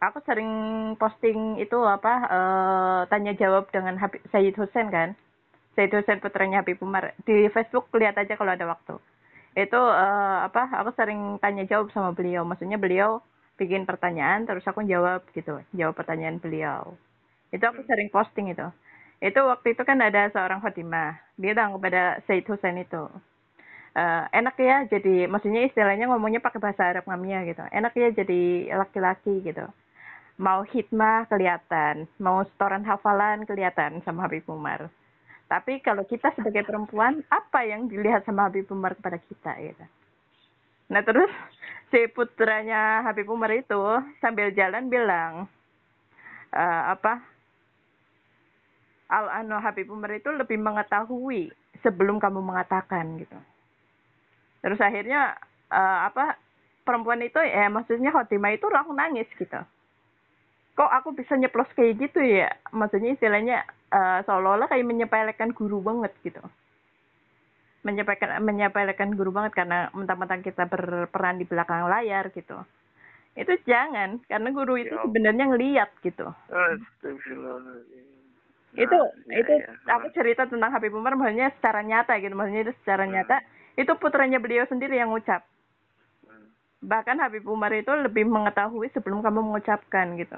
Aku 0.03 0.19
sering 0.27 0.51
posting 0.99 1.63
itu 1.63 1.79
apa 1.87 2.15
eh, 2.27 3.01
tanya 3.11 3.35
jawab 3.39 3.71
dengan 3.71 3.99
Habib 3.99 4.23
Said 4.35 4.55
Hussein 4.59 4.91
kan? 4.91 5.15
Said 5.79 5.95
Hussein 5.95 6.19
putranya 6.19 6.63
Habib 6.63 6.83
Umar. 6.83 7.15
Di 7.23 7.47
Facebook 7.55 7.91
lihat 7.95 8.19
aja 8.19 8.35
kalau 8.35 8.55
ada 8.55 8.67
waktu 8.67 8.99
itu 9.53 9.81
eh, 9.81 10.39
apa 10.49 10.63
aku 10.81 10.91
sering 10.97 11.37
tanya 11.43 11.65
jawab 11.69 11.93
sama 11.93 12.17
beliau. 12.17 12.43
Maksudnya 12.49 12.81
beliau 12.81 13.21
bikin 13.61 13.85
pertanyaan 13.85 14.49
terus 14.49 14.65
aku 14.65 14.81
jawab 14.89 15.23
gitu 15.37 15.61
jawab 15.77 15.95
pertanyaan 15.97 16.41
beliau. 16.41 16.97
Itu 17.53 17.65
aku 17.69 17.85
sering 17.85 18.09
posting 18.09 18.53
itu. 18.53 18.65
Itu 19.23 19.41
waktu 19.47 19.77
itu 19.77 19.83
kan 19.87 19.99
ada 20.03 20.29
seorang 20.33 20.61
Fatimah. 20.65 21.21
Bilang 21.39 21.77
kepada 21.77 22.19
Said 22.27 22.49
Hussein 22.49 22.81
itu 22.81 23.05
eh, 23.97 24.25
enak 24.33 24.57
ya 24.57 24.77
jadi 24.89 25.29
maksudnya 25.29 25.69
istilahnya 25.69 26.09
ngomongnya 26.09 26.41
pakai 26.41 26.61
bahasa 26.63 26.83
Arab 26.89 27.05
ngamia 27.09 27.45
gitu. 27.49 27.63
Enak 27.69 27.93
ya 27.97 28.09
jadi 28.25 28.43
laki-laki 28.81 29.45
gitu. 29.45 29.67
Mau 30.41 30.65
hikmah 30.65 31.29
kelihatan 31.29 32.09
mau 32.17 32.41
setoran 32.49 32.85
hafalan 32.89 33.45
kelihatan 33.45 34.01
sama 34.03 34.25
Habib 34.27 34.49
Umar 34.49 34.89
tapi 35.53 35.85
kalau 35.85 36.09
kita 36.09 36.33
sebagai 36.33 36.65
perempuan 36.65 37.21
apa 37.29 37.61
yang 37.61 37.85
dilihat 37.85 38.25
sama 38.25 38.49
Habib 38.49 38.73
Umar 38.73 38.97
kepada 38.97 39.21
kita 39.21 39.53
gitu? 39.61 39.85
Nah 40.89 41.05
terus 41.05 41.29
si 41.93 42.09
putranya 42.09 43.05
Habib 43.05 43.29
Umar 43.29 43.53
itu 43.53 44.01
sambil 44.25 44.49
jalan 44.57 44.89
bilang 44.89 45.45
eh, 46.57 46.83
apa 46.89 47.21
Al 49.13 49.45
Ano 49.45 49.61
Habib 49.61 49.93
Umar 49.93 50.17
itu 50.17 50.33
lebih 50.33 50.57
mengetahui 50.57 51.53
sebelum 51.85 52.17
kamu 52.17 52.41
mengatakan 52.41 53.21
gitu. 53.21 53.37
Terus 54.65 54.81
akhirnya 54.81 55.37
eh, 55.69 55.99
apa 56.09 56.41
perempuan 56.81 57.21
itu 57.21 57.37
ya 57.45 57.69
maksudnya 57.69 58.09
Khotimah 58.09 58.57
itu 58.57 58.73
langsung 58.73 58.97
nangis 58.97 59.29
gitu 59.37 59.61
kok 60.73 60.89
aku 60.89 61.13
bisa 61.13 61.37
nyeplos 61.37 61.69
kayak 61.73 62.01
gitu 62.01 62.21
ya? 62.21 62.49
Maksudnya 62.71 63.13
istilahnya 63.13 63.63
eh, 63.93 64.19
seolah-olah 64.25 64.67
kayak 64.67 64.89
menyepelekan 64.89 65.53
guru 65.53 65.81
banget 65.81 66.13
gitu. 66.23 66.41
Menyepelekan 67.83 68.39
menyepelekan 68.41 69.11
guru 69.13 69.35
banget 69.35 69.59
karena 69.59 69.91
mentang-mentang 69.91 70.41
kita 70.41 70.65
berperan 70.65 71.37
di 71.37 71.45
belakang 71.45 71.91
layar 71.91 72.31
gitu. 72.31 72.57
Itu 73.35 73.53
jangan 73.65 74.21
karena 74.29 74.49
guru 74.53 74.77
itu 74.77 74.93
Ya. 74.95 75.03
sebenarnya 75.03 75.45
ngeliat 75.51 75.91
gitu. 76.01 76.31
Itu 78.73 78.97
Nah, 78.97 79.37
itu 79.37 79.53
ya, 79.53 79.69
ya. 79.69 79.93
aku 80.01 80.09
cerita 80.17 80.49
tentang 80.49 80.73
Habib 80.73 80.97
Umar 80.97 81.13
maksudnya 81.13 81.53
secara 81.59 81.85
nyata 81.85 82.17
gitu. 82.17 82.33
Maksudnya 82.33 82.63
itu 82.65 82.75
secara 82.81 83.05
Hmm. 83.05 83.13
nyata. 83.13 83.37
Itu 83.77 83.93
putranya 83.97 84.41
beliau 84.41 84.65
sendiri 84.65 84.97
yang 84.97 85.13
ngucap. 85.13 85.45
Hmm. 86.25 86.49
bahkan 86.81 87.15
Habib 87.19 87.47
Umar 87.47 87.71
itu 87.73 87.91
lebih 87.95 88.27
mengetahui 88.27 88.91
sebelum 88.91 89.23
kamu 89.23 89.39
mengucapkan 89.39 90.19
gitu 90.19 90.35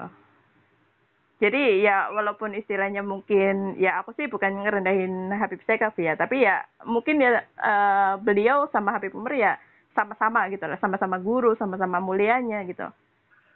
jadi 1.35 1.83
ya 1.83 1.97
walaupun 2.15 2.55
istilahnya 2.55 3.03
mungkin 3.03 3.75
ya 3.75 3.99
aku 3.99 4.15
sih 4.15 4.31
bukan 4.31 4.63
ngerendahin 4.63 5.35
Habib 5.35 5.59
Sekaf 5.67 5.91
ya 5.99 6.15
tapi 6.15 6.47
ya 6.47 6.63
mungkin 6.87 7.19
ya 7.19 7.43
eh, 7.43 8.13
beliau 8.23 8.71
sama 8.71 8.95
Habib 8.95 9.11
Umar 9.11 9.35
ya 9.35 9.59
sama-sama 9.91 10.47
gitu 10.51 10.63
lah 10.67 10.79
sama-sama 10.79 11.19
guru 11.19 11.55
sama-sama 11.59 11.99
mulianya 11.99 12.63
gitu. 12.67 12.87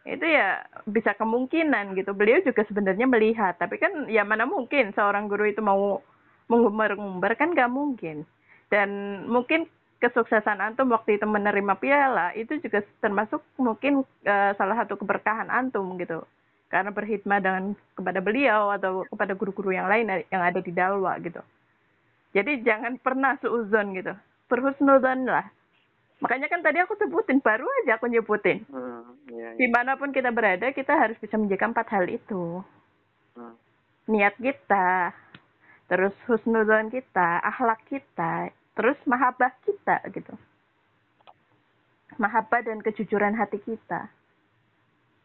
Itu 0.03 0.25
ya 0.27 0.63
bisa 0.87 1.15
kemungkinan 1.15 1.95
gitu. 1.95 2.11
Beliau 2.15 2.43
juga 2.43 2.67
sebenarnya 2.67 3.07
melihat 3.07 3.55
tapi 3.55 3.79
kan 3.79 4.11
ya 4.11 4.27
mana 4.27 4.43
mungkin 4.43 4.91
seorang 4.91 5.31
guru 5.31 5.47
itu 5.47 5.63
mau 5.63 6.03
mengumbar-ngumbar 6.51 7.39
kan 7.39 7.55
gak 7.55 7.71
mungkin. 7.71 8.27
Dan 8.67 9.23
mungkin 9.27 9.71
kesuksesan 9.99 10.63
antum 10.63 10.91
waktu 10.91 11.19
itu 11.19 11.27
menerima 11.27 11.75
piala 11.79 12.31
itu 12.35 12.59
juga 12.59 12.83
termasuk 13.03 13.43
mungkin 13.55 14.03
eh, 14.27 14.51
salah 14.55 14.83
satu 14.83 14.95
keberkahan 14.99 15.47
antum 15.47 15.95
gitu 15.99 16.23
karena 16.69 16.93
berkhidmat 16.93 17.41
dengan 17.41 17.73
kepada 17.97 18.21
beliau 18.21 18.69
atau 18.69 19.01
kepada 19.09 19.33
guru-guru 19.33 19.73
yang 19.73 19.89
lain 19.89 20.21
yang 20.29 20.43
ada 20.45 20.61
di 20.61 20.69
Dalwa 20.69 21.17
gitu. 21.17 21.41
Jadi 22.29 22.61
jangan 22.61 23.01
pernah 23.01 23.33
seuzon 23.41 23.97
gitu. 23.97 24.13
Berhusnuzon 24.45 25.25
lah. 25.25 25.49
Makanya 26.21 26.45
kan 26.45 26.61
tadi 26.61 26.77
aku 26.77 26.93
sebutin 27.01 27.41
baru 27.41 27.65
aja 27.81 27.97
aku 27.97 28.05
nyebutin. 28.05 28.69
Hmm, 28.69 29.17
iya, 29.33 29.55
iya. 29.55 29.57
di 29.57 29.67
mana 29.71 29.97
pun 29.97 30.13
kita 30.13 30.29
berada 30.29 30.69
kita 30.69 30.93
harus 30.93 31.17
bisa 31.17 31.35
menjaga 31.41 31.73
empat 31.73 31.87
hal 31.89 32.05
itu. 32.07 32.61
Hmm. 33.33 33.55
niat 34.09 34.33
kita 34.41 35.13
terus 35.85 36.11
husnuzon 36.25 36.89
kita 36.89 37.39
akhlak 37.45 37.77
kita 37.89 38.49
terus 38.77 38.97
mahabbah 39.09 39.53
kita 39.65 40.01
gitu. 40.13 40.33
Mahabbah 42.19 42.61
dan 42.67 42.83
kejujuran 42.83 43.37
hati 43.37 43.61
kita 43.63 44.11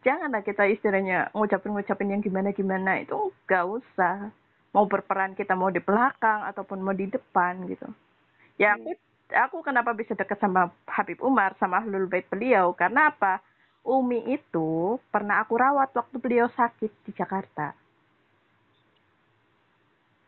janganlah 0.05 0.45
kita 0.45 0.69
istilahnya 0.69 1.33
ngucapin-ngucapin 1.33 2.12
yang 2.12 2.23
gimana-gimana. 2.23 3.03
Itu 3.03 3.33
gak 3.49 3.64
usah. 3.67 4.31
Mau 4.77 4.85
berperan 4.87 5.33
kita 5.35 5.57
mau 5.57 5.73
di 5.73 5.81
belakang 5.81 6.45
ataupun 6.51 6.79
mau 6.85 6.95
di 6.95 7.09
depan 7.09 7.64
gitu. 7.67 7.88
Ya 8.61 8.77
aku 8.77 8.93
aku 9.33 9.57
kenapa 9.64 9.97
bisa 9.97 10.12
dekat 10.14 10.38
sama 10.38 10.71
Habib 10.87 11.19
Umar 11.25 11.57
sama 11.59 11.81
Ahlul 11.83 12.07
Bait 12.07 12.29
beliau? 12.29 12.77
Karena 12.77 13.11
apa? 13.11 13.40
Umi 13.85 14.33
itu 14.33 14.97
pernah 15.12 15.45
aku 15.45 15.61
rawat 15.61 15.93
waktu 15.93 16.17
beliau 16.17 16.49
sakit 16.49 16.93
di 17.05 17.12
Jakarta. 17.12 17.77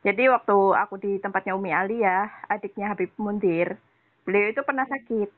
Jadi 0.05 0.29
waktu 0.29 0.57
aku 0.77 0.95
di 1.03 1.19
tempatnya 1.19 1.57
Umi 1.57 1.73
Alia, 1.73 2.31
adiknya 2.47 2.93
Habib 2.95 3.11
Mundir, 3.19 3.75
beliau 4.23 4.53
itu 4.53 4.62
pernah 4.62 4.87
sakit. 4.87 5.29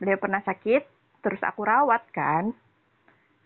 Beliau 0.00 0.18
pernah 0.18 0.42
sakit, 0.42 0.82
terus 1.22 1.38
aku 1.44 1.62
rawat 1.62 2.02
kan. 2.10 2.50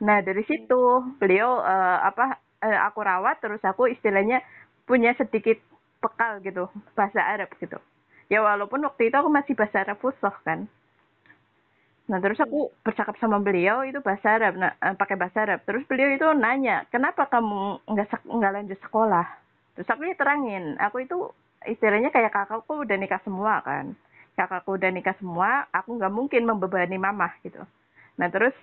Nah 0.04 0.20
dari 0.20 0.44
situ 0.44 0.82
beliau 1.20 1.60
eh, 1.64 1.98
apa 2.04 2.36
eh, 2.64 2.78
aku 2.88 3.00
rawat, 3.00 3.40
terus 3.40 3.62
aku 3.64 3.88
istilahnya 3.88 4.44
punya 4.84 5.16
sedikit 5.16 5.56
bekal 6.02 6.38
gitu 6.44 6.68
bahasa 6.96 7.20
Arab 7.24 7.48
gitu. 7.56 7.78
Ya 8.28 8.42
walaupun 8.42 8.82
waktu 8.84 9.08
itu 9.08 9.16
aku 9.16 9.30
masih 9.32 9.54
bahasa 9.56 9.86
Arab 9.86 9.98
fusoh 10.02 10.34
kan. 10.44 10.68
Nah 12.06 12.22
terus 12.22 12.38
aku 12.38 12.70
bercakap 12.86 13.18
sama 13.18 13.42
beliau 13.42 13.82
itu 13.82 13.98
bahasa 13.98 14.38
Arab, 14.38 14.54
nah, 14.62 14.72
eh, 14.78 14.94
pakai 14.94 15.16
bahasa 15.18 15.42
Arab. 15.42 15.60
Terus 15.66 15.82
beliau 15.90 16.08
itu 16.14 16.26
nanya, 16.38 16.86
kenapa 16.92 17.26
kamu 17.26 17.82
nggak 17.90 18.06
nggak 18.30 18.52
lanjut 18.54 18.78
sekolah? 18.86 19.26
Terus 19.74 19.88
aku 19.90 20.02
ya 20.06 20.14
terangin, 20.14 20.78
aku 20.78 21.02
itu 21.02 21.16
istilahnya 21.66 22.14
kayak 22.14 22.30
kakakku 22.32 22.86
udah 22.86 22.96
nikah 22.96 23.18
semua 23.26 23.58
kan. 23.66 23.98
Kakakku 24.38 24.78
udah 24.78 24.90
nikah 24.94 25.16
semua, 25.18 25.66
aku 25.74 25.98
nggak 25.98 26.12
mungkin 26.14 26.42
membebani 26.46 26.96
mama 27.00 27.32
gitu. 27.42 27.58
Nah 28.20 28.28
terus 28.30 28.54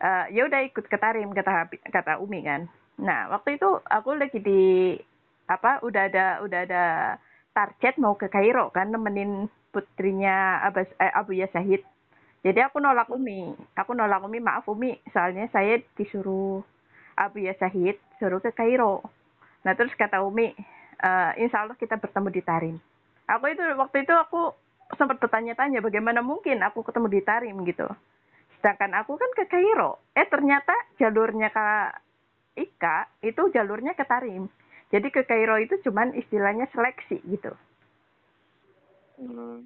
eh, 0.00 0.24
ya 0.34 0.42
udah 0.48 0.60
ikut 0.66 0.84
ke 0.88 0.96
Tarim 0.96 1.30
kata 1.36 1.70
kata 1.92 2.12
Umi 2.18 2.42
kan. 2.44 2.66
Nah 3.00 3.30
waktu 3.32 3.56
itu 3.60 3.68
aku 3.86 4.16
lagi 4.16 4.40
di 4.42 4.96
apa 5.46 5.82
udah 5.84 6.02
ada 6.08 6.26
udah 6.44 6.60
ada 6.66 6.84
target 7.52 7.98
mau 7.98 8.14
ke 8.14 8.30
Kairo 8.32 8.70
kan 8.70 8.88
nemenin 8.90 9.50
putrinya 9.70 10.62
Abbas, 10.66 10.90
eh, 10.98 11.12
Abu 11.14 11.34
Ya 11.34 11.46
Syahid 11.50 11.82
jadi 12.40 12.64
aku 12.64 12.80
nolak 12.80 13.12
Umi. 13.12 13.52
Aku 13.76 13.92
nolak 13.92 14.24
Umi, 14.24 14.40
maaf 14.40 14.64
Umi, 14.64 14.96
soalnya 15.12 15.44
saya 15.52 15.76
disuruh 15.96 16.64
Abu 17.12 17.44
ya 17.44 17.52
Syahid, 17.60 18.00
suruh 18.16 18.40
ke 18.40 18.48
Kairo. 18.56 19.04
Nah 19.60 19.76
terus 19.76 19.92
kata 19.92 20.24
Umi, 20.24 20.56
"Eh, 21.04 21.30
insya 21.36 21.68
Allah 21.68 21.76
kita 21.76 22.00
bertemu 22.00 22.28
di 22.32 22.40
Tarim. 22.40 22.76
Aku 23.28 23.44
itu 23.52 23.60
waktu 23.76 24.08
itu 24.08 24.14
aku 24.16 24.56
sempat 24.96 25.20
bertanya-tanya 25.20 25.84
bagaimana 25.84 26.24
mungkin 26.24 26.64
aku 26.64 26.80
ketemu 26.82 27.06
di 27.12 27.20
Tarim 27.20 27.56
gitu. 27.68 27.86
Sedangkan 28.60 28.92
aku 28.92 29.16
kan 29.16 29.32
ke 29.32 29.48
Kairo. 29.48 29.98
Eh 30.12 30.28
ternyata 30.28 30.76
jalurnya 31.00 31.48
ke 31.48 31.66
Ika 32.60 33.08
itu 33.24 33.48
jalurnya 33.50 33.96
ke 33.96 34.04
Tarim. 34.04 34.46
Jadi 34.92 35.08
ke 35.08 35.24
Kairo 35.24 35.56
itu 35.56 35.80
cuman 35.80 36.12
istilahnya 36.12 36.68
seleksi 36.70 37.24
gitu 37.24 37.56
Hmm. 39.20 39.60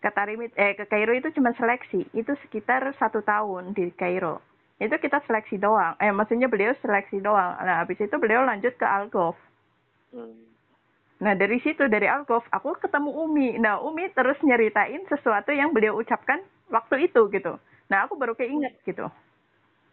ke 0.00 0.08
Tarim 0.08 0.48
eh 0.48 0.72
ke 0.72 0.88
Kairo 0.88 1.12
itu 1.12 1.28
cuma 1.36 1.52
seleksi 1.52 2.08
itu 2.16 2.32
sekitar 2.48 2.80
satu 2.96 3.20
tahun 3.20 3.76
di 3.76 3.92
Kairo 3.92 4.40
itu 4.80 4.96
kita 4.96 5.20
seleksi 5.28 5.60
doang 5.60 6.00
eh 6.00 6.08
maksudnya 6.08 6.48
beliau 6.48 6.72
seleksi 6.80 7.20
doang 7.20 7.60
nah 7.60 7.84
habis 7.84 8.00
itu 8.00 8.16
beliau 8.16 8.40
lanjut 8.48 8.72
ke 8.80 8.88
Algof 8.88 9.36
Hmm. 10.16 10.48
nah 11.20 11.36
dari 11.36 11.60
situ 11.60 11.92
dari 11.92 12.08
Algof 12.08 12.48
aku 12.48 12.72
ketemu 12.80 13.10
Umi 13.20 13.60
nah 13.60 13.84
Umi 13.84 14.08
terus 14.16 14.40
nyeritain 14.40 15.04
sesuatu 15.12 15.52
yang 15.52 15.76
beliau 15.76 16.00
ucapkan 16.00 16.40
waktu 16.72 17.12
itu 17.12 17.28
gitu 17.28 17.60
nah 17.86 18.06
aku 18.06 18.18
baru 18.18 18.34
keinget 18.34 18.78
gitu 18.82 19.06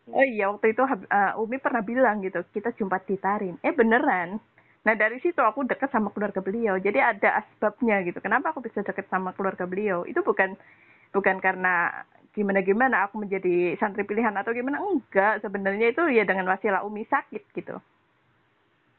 oh 0.10 0.26
iya 0.26 0.50
waktu 0.50 0.74
itu 0.74 0.84
eh, 0.84 1.42
Umi 1.42 1.58
pernah 1.62 1.82
bilang 1.86 2.20
gitu 2.22 2.42
kita 2.52 2.74
jumpa 2.76 3.02
di 3.06 3.16
Tarim 3.22 3.56
eh 3.62 3.74
beneran 3.74 4.42
Nah 4.84 4.94
dari 5.00 5.18
situ 5.24 5.40
aku 5.40 5.64
deket 5.64 5.90
sama 5.96 6.12
keluarga 6.12 6.44
beliau. 6.44 6.76
Jadi 6.76 7.00
ada 7.00 7.40
asbabnya 7.40 8.04
gitu. 8.04 8.20
Kenapa 8.20 8.52
aku 8.52 8.60
bisa 8.60 8.84
deket 8.84 9.08
sama 9.08 9.32
keluarga 9.32 9.64
beliau? 9.64 10.04
Itu 10.04 10.20
bukan 10.28 10.60
bukan 11.16 11.40
karena 11.40 12.04
gimana 12.36 12.60
gimana 12.66 13.08
aku 13.08 13.22
menjadi 13.24 13.80
santri 13.80 14.04
pilihan 14.04 14.36
atau 14.36 14.52
gimana 14.52 14.84
enggak. 14.84 15.40
Sebenarnya 15.40 15.96
itu 15.96 16.04
ya 16.12 16.28
dengan 16.28 16.52
wasilah 16.52 16.84
umi 16.84 17.08
sakit 17.08 17.44
gitu. 17.56 17.80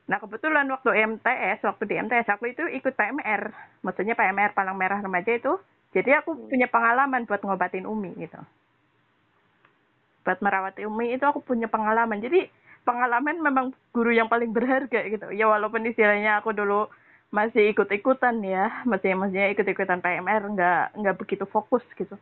Nah 0.08 0.20
kebetulan 0.20 0.68
waktu 0.72 0.90
MTS, 1.04 1.64
waktu 1.68 1.84
di 1.84 1.94
MTS 2.00 2.28
aku 2.32 2.48
itu 2.48 2.64
ikut 2.64 2.96
PMR. 2.96 3.52
Maksudnya 3.84 4.16
PMR 4.16 4.56
Palang 4.56 4.80
Merah 4.80 5.04
Remaja 5.04 5.36
itu. 5.36 5.52
Jadi 5.92 6.10
aku 6.16 6.48
punya 6.48 6.66
pengalaman 6.66 7.28
buat 7.28 7.44
ngobatin 7.44 7.84
umi 7.84 8.16
gitu. 8.18 8.40
Buat 10.24 10.40
merawat 10.40 10.80
umi 10.80 11.14
itu 11.14 11.24
aku 11.24 11.44
punya 11.44 11.68
pengalaman. 11.68 12.18
Jadi 12.18 12.48
pengalaman 12.84 13.40
memang 13.40 13.66
guru 13.92 14.12
yang 14.12 14.28
paling 14.28 14.52
berharga 14.52 15.04
gitu. 15.08 15.28
Ya 15.32 15.48
walaupun 15.48 15.84
istilahnya 15.84 16.40
aku 16.40 16.56
dulu 16.56 16.88
masih 17.34 17.74
ikut-ikutan 17.74 18.38
ya, 18.46 18.84
masih 18.86 19.16
maksudnya 19.18 19.50
ikut-ikutan 19.50 19.98
PMR 19.98 20.42
nggak 20.54 20.84
nggak 21.00 21.16
begitu 21.18 21.44
fokus 21.50 21.82
gitu. 21.98 22.14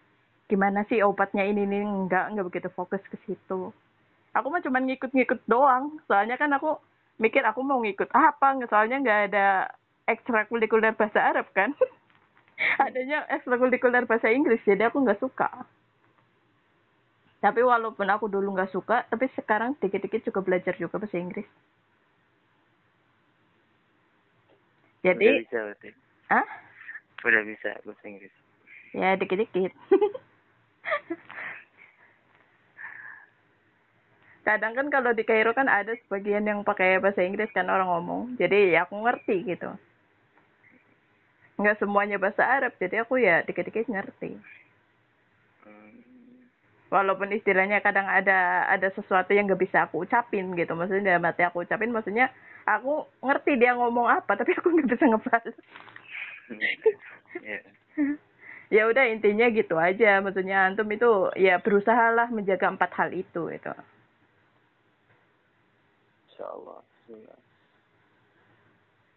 Gimana 0.49 0.83
sih 0.89 1.05
obatnya 1.05 1.45
ini 1.45 1.69
nih 1.69 1.83
nggak 1.85 2.25
nggak 2.33 2.47
begitu 2.49 2.69
fokus 2.73 3.03
ke 3.07 3.17
situ. 3.29 3.71
Aku 4.33 4.47
mah 4.49 4.65
cuma 4.65 4.81
ngikut-ngikut 4.81 5.45
doang. 5.45 6.01
Soalnya 6.09 6.41
kan 6.41 6.49
aku 6.57 6.81
mikir 7.21 7.45
aku 7.45 7.61
mau 7.61 7.79
ngikut 7.85 8.09
apa, 8.11 8.57
soalnya 8.67 8.97
nggak 9.05 9.21
ada 9.31 9.47
ekstrakurikuler 10.09 10.97
bahasa 10.97 11.21
Arab 11.21 11.47
kan. 11.53 11.77
Adanya 12.85 13.29
ekstrakurikuler 13.29 14.09
bahasa 14.09 14.33
Inggris, 14.33 14.63
jadi 14.65 14.89
aku 14.89 15.05
nggak 15.05 15.21
suka. 15.21 15.51
Tapi 17.43 17.59
walaupun 17.59 18.07
aku 18.07 18.31
dulu 18.31 18.55
nggak 18.55 18.71
suka, 18.71 19.03
tapi 19.11 19.27
sekarang 19.35 19.75
dikit-dikit 19.83 20.23
juga 20.23 20.41
belajar 20.47 20.79
juga 20.79 21.03
bahasa 21.03 21.19
Inggris. 21.19 21.43
Udah 25.03 25.11
Jadi, 25.11 25.27
bisa 25.43 25.59
berarti. 25.59 25.91
ah, 26.31 26.47
Udah 27.27 27.43
bisa 27.43 27.71
bahasa 27.83 28.05
Inggris. 28.07 28.31
ya 28.95 29.19
dikit-dikit. 29.19 29.75
Kadang 34.43 34.75
kan 34.75 34.87
kalau 34.91 35.11
di 35.15 35.23
Kairo 35.23 35.55
kan 35.55 35.71
ada 35.71 35.95
sebagian 36.07 36.43
yang 36.43 36.63
pakai 36.67 36.99
bahasa 36.99 37.23
Inggris 37.23 37.51
kan 37.55 37.67
orang 37.71 37.87
ngomong. 37.91 38.35
Jadi 38.39 38.75
ya 38.75 38.87
aku 38.87 38.99
ngerti 39.03 39.43
gitu. 39.47 39.71
Nggak 41.59 41.79
semuanya 41.79 42.19
bahasa 42.19 42.43
Arab, 42.43 42.75
jadi 42.79 43.07
aku 43.07 43.23
ya 43.23 43.47
dikit-dikit 43.47 43.87
ngerti. 43.87 44.35
Walaupun 46.93 47.33
istilahnya 47.33 47.81
kadang 47.81 48.05
ada 48.05 48.69
ada 48.69 48.93
sesuatu 48.93 49.33
yang 49.33 49.49
nggak 49.49 49.65
bisa 49.65 49.89
aku 49.89 50.05
ucapin 50.05 50.53
gitu 50.53 50.77
maksudnya 50.77 51.17
dalam 51.17 51.25
hati 51.25 51.41
aku 51.49 51.65
ucapin 51.65 51.89
maksudnya 51.89 52.29
aku 52.69 53.09
ngerti 53.25 53.57
dia 53.57 53.73
ngomong 53.73 54.13
apa 54.13 54.37
tapi 54.39 54.53
aku 54.53 54.69
nggak 54.77 54.89
bisa 54.93 55.05
ngebalas 55.09 55.57
Iya. 57.41 57.59
ya 58.77 58.83
udah 58.89 59.05
intinya 59.09 59.49
gitu 59.49 59.81
aja 59.81 60.21
maksudnya 60.21 60.69
antum 60.69 60.85
itu 60.93 61.33
ya 61.41 61.57
berusahalah 61.65 62.29
menjaga 62.29 62.69
empat 62.69 62.91
hal 62.93 63.09
itu 63.17 63.49
itu 63.49 63.73
Insya 66.29 66.45
Allah. 66.45 66.79
Bismillah. 66.85 67.39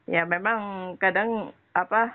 ya 0.05 0.21
memang 0.23 0.59
kadang 0.95 1.51
apa 1.75 2.13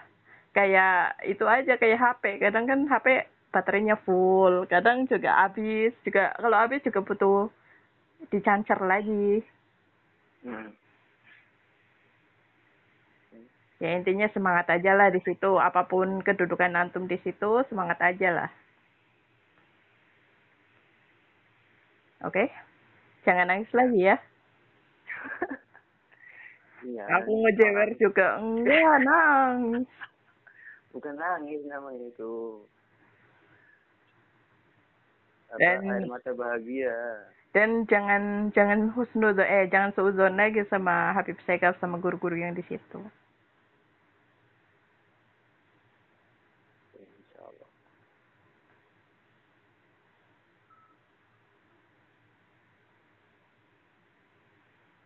kayak 0.56 1.20
itu 1.26 1.44
aja 1.44 1.74
kayak 1.76 1.98
HP 2.00 2.22
kadang 2.40 2.64
kan 2.64 2.80
HP 2.88 3.28
baterainya 3.50 3.98
full. 4.06 4.64
Kadang 4.70 5.06
juga 5.10 5.46
habis 5.46 5.94
juga 6.06 6.34
kalau 6.38 6.56
habis 6.56 6.80
juga 6.86 7.00
butuh 7.02 7.50
dicancer 8.30 8.78
lagi. 8.80 9.42
Hmm. 10.40 10.72
ya 13.80 13.96
intinya 13.96 14.28
semangat 14.32 14.68
aja 14.72 14.92
lah 14.96 15.08
di 15.12 15.20
situ. 15.24 15.60
Apa 15.60 15.84
pun 15.84 16.24
kedudukan 16.24 16.72
antum 16.76 17.04
di 17.04 17.16
situ 17.20 17.60
semangat 17.68 18.00
aja 18.00 18.28
lah. 18.32 18.50
Oke? 22.24 22.52
Jangan 23.24 23.48
nangis 23.48 23.72
lagi 23.72 24.00
ya. 24.00 24.16
Iya. 26.80 27.04
aku 27.12 27.44
ngejewer 27.44 27.92
juga. 28.00 28.40
Enggak 28.40 29.04
nangis. 29.04 29.84
Bukan 30.96 31.12
nangis 31.12 31.60
namanya 31.68 32.08
itu. 32.08 32.64
Dan- 35.58 35.90
air 35.90 36.06
mata 36.06 36.30
bahagia. 36.36 36.94
dan 37.50 37.82
jangan 37.90 38.22
jangan 38.54 38.94
husnudon 38.94 39.42
eh 39.42 39.66
jangan 39.66 39.90
seuzon 39.96 40.38
lagi 40.38 40.62
sama 40.70 41.10
Habib 41.16 41.34
Sekal 41.42 41.74
sama 41.82 41.98
guru-guru 41.98 42.38
yang 42.38 42.54
di 42.54 42.62
situ 42.70 43.00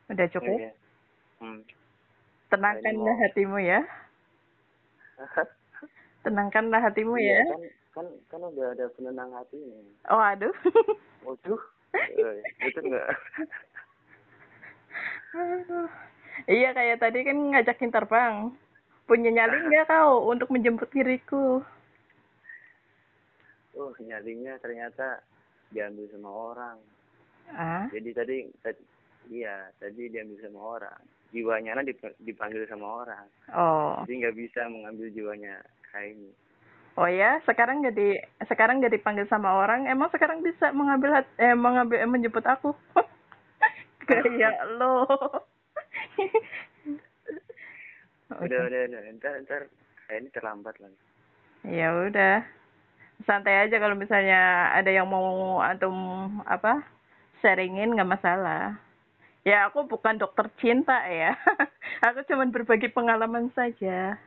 Ya, 0.05 0.13
udah 0.13 0.27
cukup 0.31 0.57
Oke. 0.61 0.71
Hmm. 1.41 1.61
tenangkanlah 2.53 3.17
hatimu 3.25 3.59
ya 3.59 3.81
tenangkanlah 6.25 6.81
hatimu 6.83 7.15
Iya, 7.17 7.41
ya 7.41 7.45
kan, 7.49 7.61
kan 7.95 8.07
kan 8.27 8.43
udah 8.43 8.75
ada 8.75 8.91
penenang 8.91 9.31
hatinya. 9.33 9.79
oh 10.09 10.19
aduh 10.21 10.55
Waduh. 11.23 11.61
Eh, 11.95 12.43
Betul 12.61 12.91
nggak? 12.91 13.07
Aduh. 15.33 15.87
iya 16.47 16.71
kayak 16.71 16.99
tadi 16.99 17.23
kan 17.23 17.39
ngajakin 17.51 17.91
terbang 17.91 18.35
punya 19.05 19.31
nyali 19.31 19.63
nggak 19.63 19.87
kau 19.93 20.27
untuk 20.27 20.51
menjemput 20.51 20.91
diriku 20.91 21.63
Oh, 23.75 23.91
nyalinya 23.99 24.55
ternyata 24.59 25.19
diambil 25.71 26.07
sama 26.09 26.31
orang. 26.31 26.79
ah 27.51 27.91
Jadi 27.91 28.11
tadi, 28.11 28.37
tadi 28.63 28.79
iya, 29.29 29.67
tadi 29.79 30.07
diambil 30.07 30.39
sama 30.41 30.79
orang. 30.79 31.01
Jiwanya 31.31 31.83
dip- 31.83 32.15
dipanggil 32.23 32.63
sama 32.71 33.03
orang. 33.03 33.27
oh 33.51 33.99
Jadi 34.07 34.15
nggak 34.23 34.39
bisa 34.39 34.71
mengambil 34.71 35.11
jiwanya 35.11 35.59
kaini. 35.91 36.31
Oh 36.95 37.11
ya 37.11 37.43
sekarang 37.47 37.83
nggak 37.83 37.97
di 37.97 38.19
sekarang 38.47 38.79
nggak 38.79 38.95
dipanggil 38.95 39.27
sama 39.27 39.51
orang 39.59 39.91
emang 39.91 40.11
sekarang 40.15 40.41
bisa 40.41 40.71
mengambil 40.71 41.21
hat, 41.23 41.27
eh 41.39 41.55
mengambil 41.55 41.99
eh, 42.03 42.11
menjemput 42.11 42.45
aku? 42.47 42.71
Kayak 44.09 44.61
lo. 44.77 45.07
Udah, 48.35 48.67
udah, 48.67 48.81
udah. 48.91 49.01
Ntar, 49.15 49.35
ntar, 49.47 49.63
kayak 50.09 50.19
ini 50.27 50.29
terlambat 50.35 50.75
lagi. 50.83 50.99
ya 51.71 51.89
udah. 52.09 52.43
Santai 53.23 53.69
aja 53.69 53.79
kalau 53.79 53.95
misalnya 53.95 54.75
ada 54.75 54.91
yang 54.91 55.07
mau 55.07 55.63
antum 55.63 55.95
apa 56.51 56.83
sharingin 57.39 57.95
nggak 57.95 58.11
masalah. 58.11 58.75
Ya 59.47 59.69
aku 59.71 59.87
bukan 59.87 60.19
dokter 60.19 60.51
cinta 60.59 61.05
ya. 61.07 61.37
Aku 62.11 62.27
cuman 62.27 62.51
berbagi 62.51 62.91
pengalaman 62.91 63.53
saja 63.55 64.19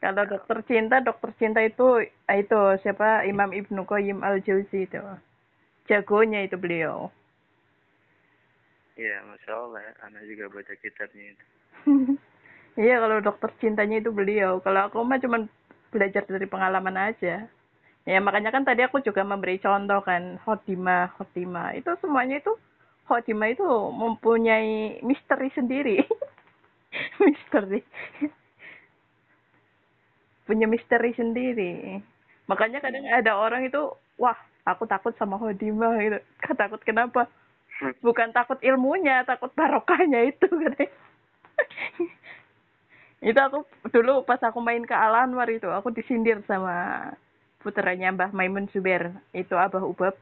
kalau 0.00 0.24
dokter 0.24 0.64
cinta 0.64 1.04
dokter 1.04 1.30
cinta 1.36 1.60
itu 1.60 2.00
itu 2.24 2.60
siapa? 2.80 3.28
Imam 3.28 3.52
Ibnu 3.52 3.84
Qayyim 3.84 4.24
al 4.24 4.40
Jauzi 4.40 4.88
itu. 4.88 4.96
Jagonya 5.84 6.48
itu 6.48 6.56
beliau. 6.56 7.12
Iya, 8.96 9.20
masya 9.28 9.52
Allah. 9.52 9.92
Anak 10.08 10.24
juga 10.24 10.48
baca 10.48 10.72
kitabnya 10.80 11.36
itu. 11.36 11.44
iya 12.88 12.96
kalau 12.96 13.20
dokter 13.20 13.52
cintanya 13.60 14.00
itu 14.00 14.08
beliau. 14.08 14.64
Kalau 14.64 14.88
aku 14.88 15.04
mah 15.04 15.20
cuman 15.20 15.52
belajar 15.92 16.24
dari 16.24 16.48
pengalaman 16.48 16.96
aja. 16.96 17.44
Ya 18.08 18.18
makanya 18.24 18.56
kan 18.56 18.64
tadi 18.64 18.80
aku 18.80 19.04
juga 19.04 19.20
memberi 19.20 19.60
contoh 19.60 20.00
kan 20.00 20.40
khotimah 20.48 21.12
khotimah. 21.20 21.76
Itu 21.76 21.92
semuanya 22.00 22.40
itu 22.40 22.56
khotimah 23.04 23.52
itu 23.52 23.68
mempunyai 23.92 25.04
misteri 25.04 25.52
sendiri. 25.52 26.00
Misteri 27.20 27.84
punya 30.50 30.66
misteri 30.66 31.14
sendiri. 31.14 32.02
Makanya 32.50 32.82
kadang 32.82 33.06
ada 33.06 33.38
orang 33.38 33.62
itu 33.70 33.78
wah 34.18 34.34
aku 34.66 34.82
takut 34.90 35.14
sama 35.14 35.38
khotimah 35.38 35.94
gitu. 36.02 36.18
Takut 36.60 36.82
kenapa? 36.82 37.30
Bukan 38.02 38.34
takut 38.34 38.58
ilmunya 38.60 39.22
takut 39.24 39.54
barokahnya 39.54 40.26
itu 40.26 40.50
katanya. 40.66 40.90
Itu 43.22 43.38
aku 43.38 43.58
dulu 43.94 44.26
pas 44.26 44.42
aku 44.42 44.58
main 44.58 44.82
ke 44.82 44.92
Al 44.92 45.14
Anwar 45.14 45.46
itu 45.48 45.70
aku 45.70 45.94
disindir 45.94 46.42
sama 46.44 47.08
putranya 47.62 48.10
Mbah 48.10 48.34
Maimun 48.34 48.66
Zubair 48.74 49.14
itu 49.30 49.54
Abah 49.54 49.86
Ubab. 49.86 50.18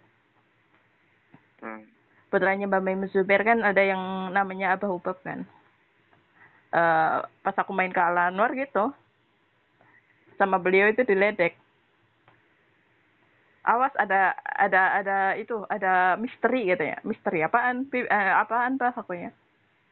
Hmm. 1.58 1.82
putranya 2.30 2.70
Mbah 2.70 2.78
Maimun 2.84 3.10
Zubair 3.10 3.42
kan 3.42 3.64
ada 3.66 3.82
yang 3.82 4.30
namanya 4.30 4.76
Abah 4.76 4.92
Ubab 4.92 5.18
kan. 5.24 5.42
Eh 6.70 7.18
pas 7.42 7.56
aku 7.56 7.72
main 7.72 7.90
ke 7.90 7.98
Al 7.98 8.30
Anwar 8.30 8.52
gitu 8.54 8.92
sama 10.40 10.56
beliau 10.62 10.86
itu 10.88 11.02
diledek. 11.04 11.58
Awas 13.68 13.92
ada 14.00 14.32
ada 14.56 14.82
ada 14.96 15.16
itu 15.36 15.60
ada 15.68 16.16
misteri 16.16 16.72
katanya. 16.72 16.98
Misteri 17.04 17.44
apaan? 17.44 17.84
Pi- 17.90 18.08
eh, 18.08 18.32
apaan 18.42 18.80
pak 18.80 18.96
aku 18.96 19.12
ya 19.18 19.30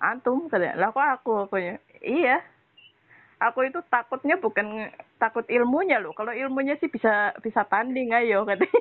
antum 0.01 0.49
katanya. 0.49 0.77
Lah 0.81 0.89
kok 0.95 1.05
aku 1.21 1.33
aku 1.51 1.57
ya 1.61 1.75
iya. 2.01 2.41
Aku 3.37 3.69
itu 3.69 3.85
takutnya 3.93 4.41
bukan 4.41 4.89
takut 5.21 5.45
ilmunya 5.53 6.01
loh. 6.01 6.17
Kalau 6.17 6.33
ilmunya 6.33 6.81
sih 6.81 6.89
bisa 6.89 7.37
bisa 7.45 7.69
tanding 7.69 8.17
ayo 8.17 8.49
katanya. 8.49 8.81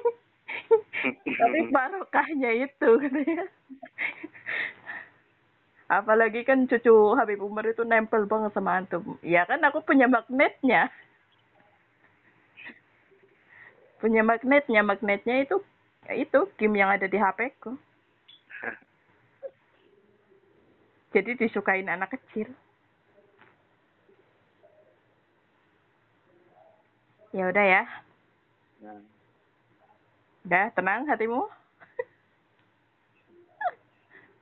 Tapi 1.39 1.59
barokahnya 1.75 2.51
itu 2.63 2.89
katanya. 3.03 3.43
Apalagi 5.85 6.41
kan 6.47 6.65
cucu 6.65 7.13
Habib 7.19 7.43
Umar 7.45 7.67
itu 7.69 7.83
nempel 7.85 8.25
banget 8.25 8.55
sama 8.55 8.79
antum. 8.79 9.19
Ya 9.21 9.43
kan 9.45 9.59
aku 9.61 9.83
punya 9.85 10.07
magnetnya 10.07 10.89
punya 14.05 14.21
magnetnya 14.21 14.85
magnetnya 14.85 15.41
itu 15.41 15.57
ya 16.05 16.13
itu 16.13 16.45
game 16.61 16.77
yang 16.77 16.93
ada 16.93 17.09
di 17.09 17.17
HP 17.17 17.57
ku. 17.57 17.73
Jadi 21.17 21.33
disukain 21.41 21.89
anak 21.89 22.13
kecil. 22.13 22.53
Ya 27.33 27.49
udah 27.49 27.65
ya. 27.65 27.83
Nah, 28.85 29.01
udah 30.45 30.65
tenang 30.77 31.09
hatimu. 31.09 31.49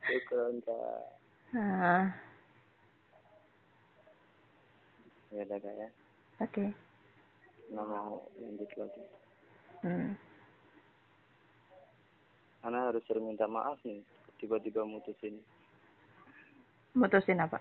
Kak. 0.04 1.08
nah, 1.56 2.12
Ya 5.32 5.42
udah 5.48 5.58
kak 5.64 5.74
ya. 5.80 5.90
oke. 6.44 6.66
Nggak 7.72 7.86
mau 7.88 8.28
lanjut 8.44 8.70
lagi. 8.76 9.23
Hmm. 9.84 10.10
Karena 12.64 12.80
harus 12.88 13.04
sering 13.04 13.28
minta 13.28 13.44
maaf 13.44 13.76
nih. 13.84 14.00
Tiba-tiba 14.40 14.84
mutusin 14.88 15.40
mutusin 16.94 17.42
apa 17.42 17.58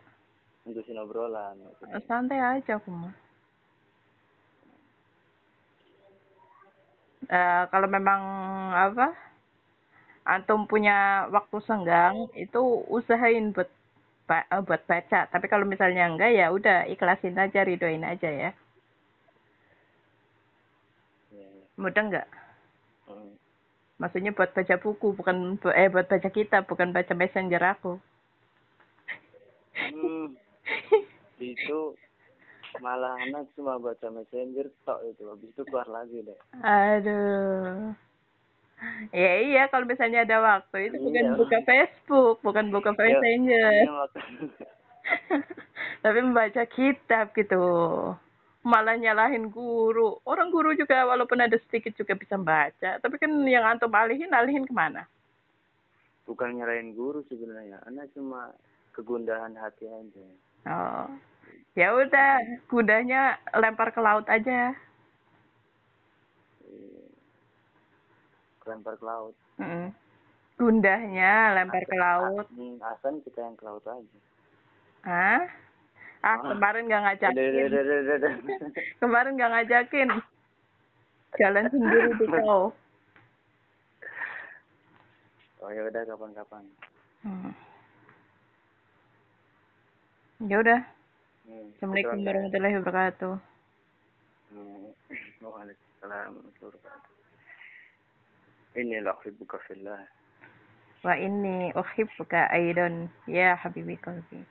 mutusin 0.68 1.00
obrolan. 1.00 1.56
maksudnya. 1.56 2.04
santai 2.04 2.38
aja 2.38 2.76
aku 2.76 2.92
mah 2.92 3.14
Eh, 7.32 7.64
kalau 7.70 7.88
memang 7.88 8.20
apa 8.74 9.14
antum 10.26 10.66
punya 10.66 11.30
waktu 11.30 11.64
senggang 11.64 12.28
itu 12.36 12.60
usahain 12.92 13.54
buat 13.56 13.70
eh, 14.28 14.60
buat 14.60 14.82
baca 14.84 15.30
tapi 15.32 15.46
kalau 15.48 15.64
misalnya 15.64 16.12
enggak 16.12 16.34
ya 16.34 16.50
udah 16.50 16.84
ikhlasin 16.90 17.38
aja 17.38 17.62
ridoin 17.64 18.04
aja 18.04 18.28
ya 18.28 18.50
Iya, 21.32 21.46
iya. 21.46 21.64
Mudah 21.82 22.02
enggak 22.02 22.28
Hmm. 23.02 23.34
maksudnya 23.98 24.30
buat 24.30 24.50
baca 24.50 24.78
buku 24.78 25.12
bukan 25.12 25.58
bu- 25.58 25.74
eh 25.74 25.86
buat 25.86 26.06
baca 26.06 26.28
kitab 26.28 26.64
bukan 26.64 26.90
baca 26.90 27.12
messenger 27.12 27.58
aku. 27.60 27.98
Hmm. 29.74 30.38
Itu 31.36 31.98
malah 32.78 33.18
anak 33.20 33.50
cuma 33.52 33.76
baca 33.76 34.06
messenger 34.08 34.70
tok 34.82 35.02
itu. 35.04 35.22
Habis 35.24 35.50
itu 35.50 35.62
keluar 35.66 35.86
lagi 35.86 36.18
deh. 36.22 36.38
Aduh. 36.62 37.92
Ya 39.10 39.32
iya 39.40 39.62
kalau 39.66 39.82
misalnya 39.84 40.22
ada 40.22 40.38
waktu 40.38 40.88
itu 40.88 40.96
bukan 40.98 41.24
Iya. 41.24 41.34
buka 41.38 41.58
Facebook 41.62 42.36
bukan 42.40 42.66
buka 42.70 42.90
Ya, 42.90 42.98
messenger. 42.98 43.70
Iya, 43.82 44.02
tapi 46.02 46.18
membaca 46.18 46.62
kitab 46.64 47.30
gitu 47.32 47.62
malah 48.62 48.94
nyalahin 48.94 49.50
guru. 49.50 50.22
Orang 50.22 50.54
guru 50.54 50.74
juga 50.78 51.02
walaupun 51.06 51.42
ada 51.42 51.58
sedikit 51.66 51.94
juga 51.98 52.14
bisa 52.14 52.38
baca 52.38 52.98
tapi 53.02 53.18
kan 53.18 53.30
yang 53.46 53.66
antum 53.66 53.90
alihin 53.90 54.30
alihin 54.30 54.66
ke 54.66 54.74
mana? 54.74 55.06
Bukan 56.26 56.54
nyerahin 56.54 56.94
guru 56.94 57.26
sebenarnya 57.26 57.82
anak 57.86 58.08
cuma 58.14 58.54
kegundahan 58.94 59.52
hati 59.58 59.90
aja. 59.90 60.26
Oh. 60.70 61.10
Ya 61.74 61.90
udah 61.96 62.38
kudanya 62.70 63.40
lempar 63.56 63.90
ke 63.90 64.00
laut 64.00 64.28
aja. 64.30 64.76
Iya. 66.62 67.04
lempar 68.62 68.94
ke 68.94 69.04
laut. 69.04 69.34
Mm. 69.58 69.90
gundahnya 70.60 71.58
lempar 71.58 71.82
ke 71.82 71.96
laut. 71.98 72.46
Hmm, 72.54 72.78
asan 72.78 73.18
kita 73.26 73.42
yang 73.42 73.58
ke 73.58 73.66
laut 73.66 73.82
aja. 73.82 74.18
Hah? 75.02 75.42
Ah 76.22 76.38
kemarin 76.38 76.86
nggak 76.86 77.02
Udah, 77.18 77.46
udah, 77.66 77.82
ngajakin 77.82 78.32
kemarin 79.02 79.32
nggak 79.34 79.52
ngajakin. 79.52 80.08
Jalan 81.34 81.64
sendiri 81.66 82.10
di 82.14 82.26
kau 82.46 82.70
oh 85.62 85.70
ya 85.70 85.82
udah 85.86 86.02
kapan-kapan. 86.02 86.64
Hmm. 87.22 87.54
ya 90.50 90.58
udah. 90.58 90.80
Hmm, 91.46 91.70
assalamualaikum 91.78 92.18
warahmatullahi 92.26 92.76
wabarakatuh. 92.82 93.34
Hmm, 94.50 94.90
Waalaikumsalam 95.38 96.30
warahmatullahi 96.34 96.66
wabarakatuh. 96.66 97.10
Ini 98.72 98.96
lah 99.06 99.16
hibbuka 99.22 99.58
fillah. 99.70 100.02
Wa 101.06 101.14
inni 101.14 101.70
uhibbuka 101.74 102.50
aidan 102.50 103.10
ya 103.30 103.54
habibi 103.58 103.98
qalbi 103.98 104.42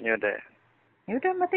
ya 0.00 0.16
udah. 0.16 0.36
Ya 1.08 1.14
udah 1.16 1.32
mati 1.36 1.48